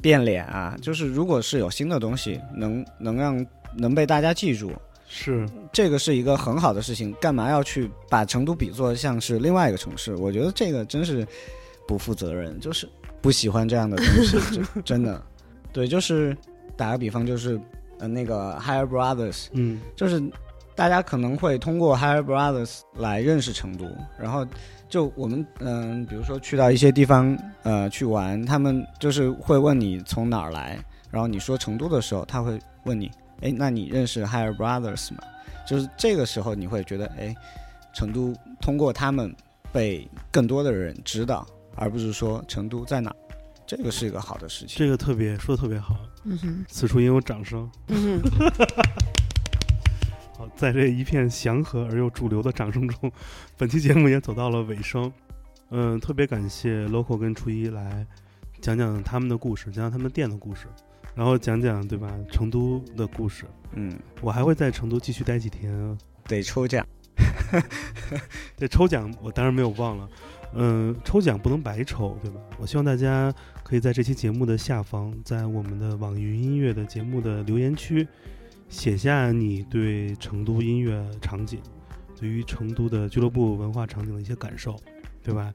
[0.03, 3.47] 变脸啊，就是如果是有新的东西，能能让
[3.77, 4.73] 能被大家记住。
[5.07, 10.17] 是，这个是一个很好的事情，干嘛要去把成都比作像是另外一个城市？
[10.17, 11.25] 我觉得这个真是
[11.87, 12.59] 不负责任。
[12.59, 12.89] 就是
[13.23, 15.23] 不喜欢这样的东西， 真真的。
[15.73, 16.37] 对，就是
[16.77, 17.61] 打个比方，就是
[18.01, 20.21] 呃那个 Higher Brothers，嗯就是
[20.75, 23.87] 大家可能会通过 Higher Brothers 来认识成都，
[24.19, 24.47] 然后
[24.89, 30.79] 就我们嗯、比如说去到一些地方呃去玩，他们就是会问你从哪儿来，
[31.11, 33.11] 然后你说成都的时候，他会问你，
[33.41, 35.19] 哎，那你认识 Higher Brothers 吗？
[35.67, 37.35] 就是这个时候你会觉得，哎，
[37.95, 39.35] 成都通过他们
[39.73, 41.47] 被更多的人知道，
[41.77, 43.17] 而不是说成都在哪儿，
[43.65, 44.77] 这个是一个好的事情。
[44.77, 47.71] 这个特别说的特别好，嗯哼，此处应有掌声。
[47.89, 48.31] 嗯哼，
[50.45, 53.11] 好，在这一片祥和而又主流的掌声中，
[53.57, 55.11] 本期节目也走到了尾声。
[55.71, 58.07] 嗯，特别感谢 local 跟初一来
[58.61, 60.67] 讲讲他们的故事，讲讲他们店的故事，
[61.15, 63.47] 然后讲讲对吧成都的故事。
[63.73, 63.91] 嗯，
[64.21, 65.97] 我还会在成都继续待几天。
[66.29, 66.87] 得抽奖。
[68.59, 70.09] 这抽奖我当然没有忘了，
[70.55, 72.41] 嗯，抽奖不能白抽，对吧？
[72.59, 73.33] 我希望大家
[73.63, 78.07] 可以在这期节目的下方，在我们的网易云音乐的节目的留言区，
[78.69, 81.61] 写下你对成都音乐场景、
[82.19, 84.77] 对于成都的俱乐部文化场景的一些感受，
[85.23, 85.53] 对吧？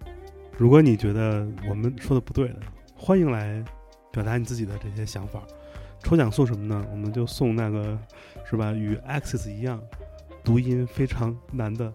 [0.57, 2.59] 如果你觉得我们说的不对的，
[2.95, 3.63] 欢迎来
[4.11, 5.41] 表达你自己的这些想法。
[6.01, 6.85] 抽奖送什么呢？
[6.91, 7.99] 我们就送那个，
[8.49, 8.71] 是吧？
[8.71, 9.81] 与 Access 一样，
[10.43, 11.93] 读音非常难的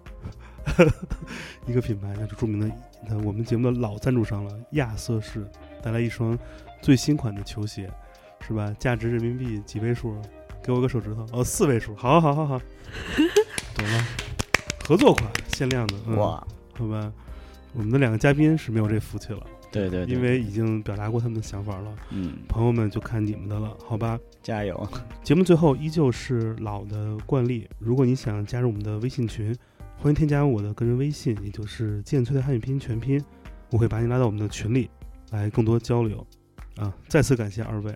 [1.66, 2.70] 一个品牌，那就著名的
[3.08, 5.46] 呃我们节目的老赞助商了，亚瑟士
[5.82, 6.38] 带来一双
[6.82, 7.90] 最新款的球鞋，
[8.46, 8.74] 是吧？
[8.78, 10.14] 价值人民币几位数？
[10.64, 11.94] 给我个手指头，哦，四位数。
[11.94, 12.58] 好好好好，
[13.76, 14.04] 懂了。
[14.82, 17.12] 合作款，限量的，嗯、哇，好吧。
[17.74, 21.94] 我们的两个嘉宾是没有这福气了，对对对，因为已经表达过他们的想法了。
[22.10, 24.18] 嗯，朋友们就看你们的了，好吧？
[24.42, 24.88] 加油。
[25.22, 29.54] 节目最后依旧是老的惯例，如果你想加入我们的微信群，
[29.98, 33.22] 欢迎添加我的个人微信，也就是剑崔的汉语拼音全拼，
[33.70, 34.88] 我会把你拉到我们的群里
[35.30, 36.26] 来更多交流。
[36.76, 37.94] 啊，再次感谢二位。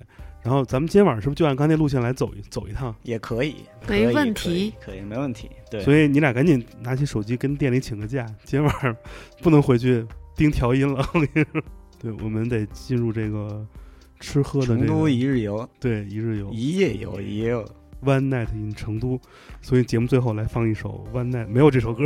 [0.49, 2.95] 然后咱们今天晚上是不是就按刚才路线来走一走一趟？
[3.03, 5.51] 也可以，没可以问题，可以，可以没问题。
[5.71, 8.97] 对，所以你俩赶紧拿起手机跟店里请个假，今天晚上
[9.43, 11.07] 不能回去盯调音了。
[11.13, 11.63] 我跟你说，
[11.99, 13.63] 对，我们得进入这个
[14.21, 17.63] 吃喝的这成都一日游，对一日游一夜游，一夜游。
[18.03, 19.21] One Night in 成都，
[19.61, 22.05] 所以节目最后来放一首 One Night，没有这首歌。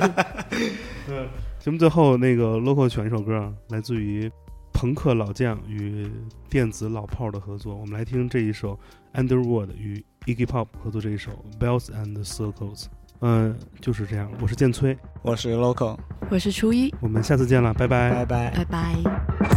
[1.08, 4.30] 嗯，节目最后那个 local 选一首歌，来自于
[4.74, 6.10] 朋克老将与
[6.50, 8.78] 电子老炮的合作，我们来听这一首
[9.14, 12.86] Underwood 与 Iggy Pop 合作这一首 Bells and Circles。
[13.20, 15.96] 嗯，就是这样，我是剑崔，我是 local，
[16.28, 18.50] 我是初一，我们下次见了，拜拜拜拜。
[18.50, 19.53] 拜拜。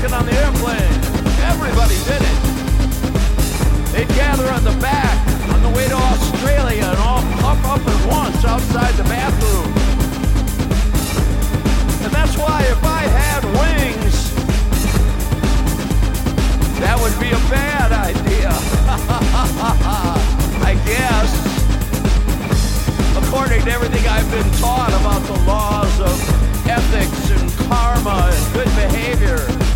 [0.00, 0.96] Smoking on the airplane.
[1.44, 2.38] Everybody did it.
[3.92, 5.18] They'd gather on the back
[5.52, 9.66] on the way to Australia and all puff up at once outside the bathroom.
[12.02, 14.32] And that's why if I had wings,
[16.80, 18.48] that would be a bad idea.
[20.64, 21.30] I guess.
[23.22, 26.16] According to everything I've been taught about the laws of
[26.66, 29.69] ethics and karma and good behavior.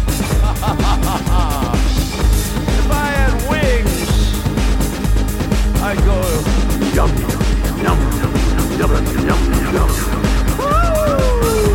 [2.79, 4.09] If I had wings,
[5.83, 6.19] I'd go
[6.95, 7.11] yum
[7.83, 8.33] yum yum
[8.79, 8.93] yum
[9.27, 9.41] yum
[9.75, 9.91] yum.
[10.59, 10.65] Woo!
[10.65, 11.74] I'd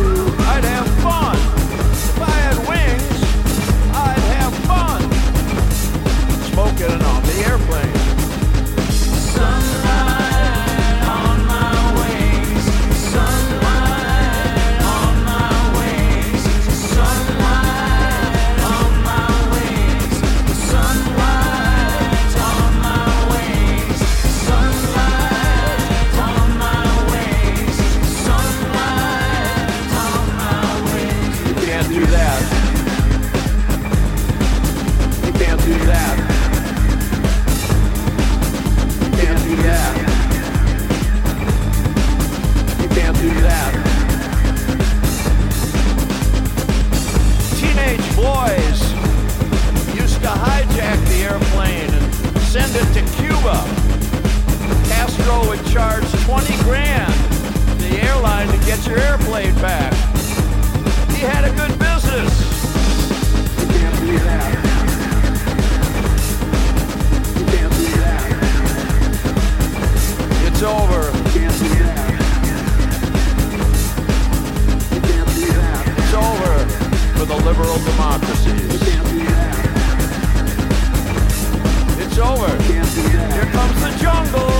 [55.70, 59.92] charge 20 grand to the airline to get your airplane back.
[61.10, 62.32] He had a good business.
[63.60, 64.52] You can't do that.
[67.38, 68.26] You can't do that.
[70.48, 71.02] It's over.
[71.16, 72.10] You can't do that.
[74.90, 75.86] You can't do that.
[75.98, 76.66] It's over
[77.16, 78.72] for the liberal democracies.
[78.72, 79.56] You can't do that.
[82.00, 82.48] It's over.
[82.50, 83.32] You can't do that.
[83.34, 84.59] Here comes the jungle.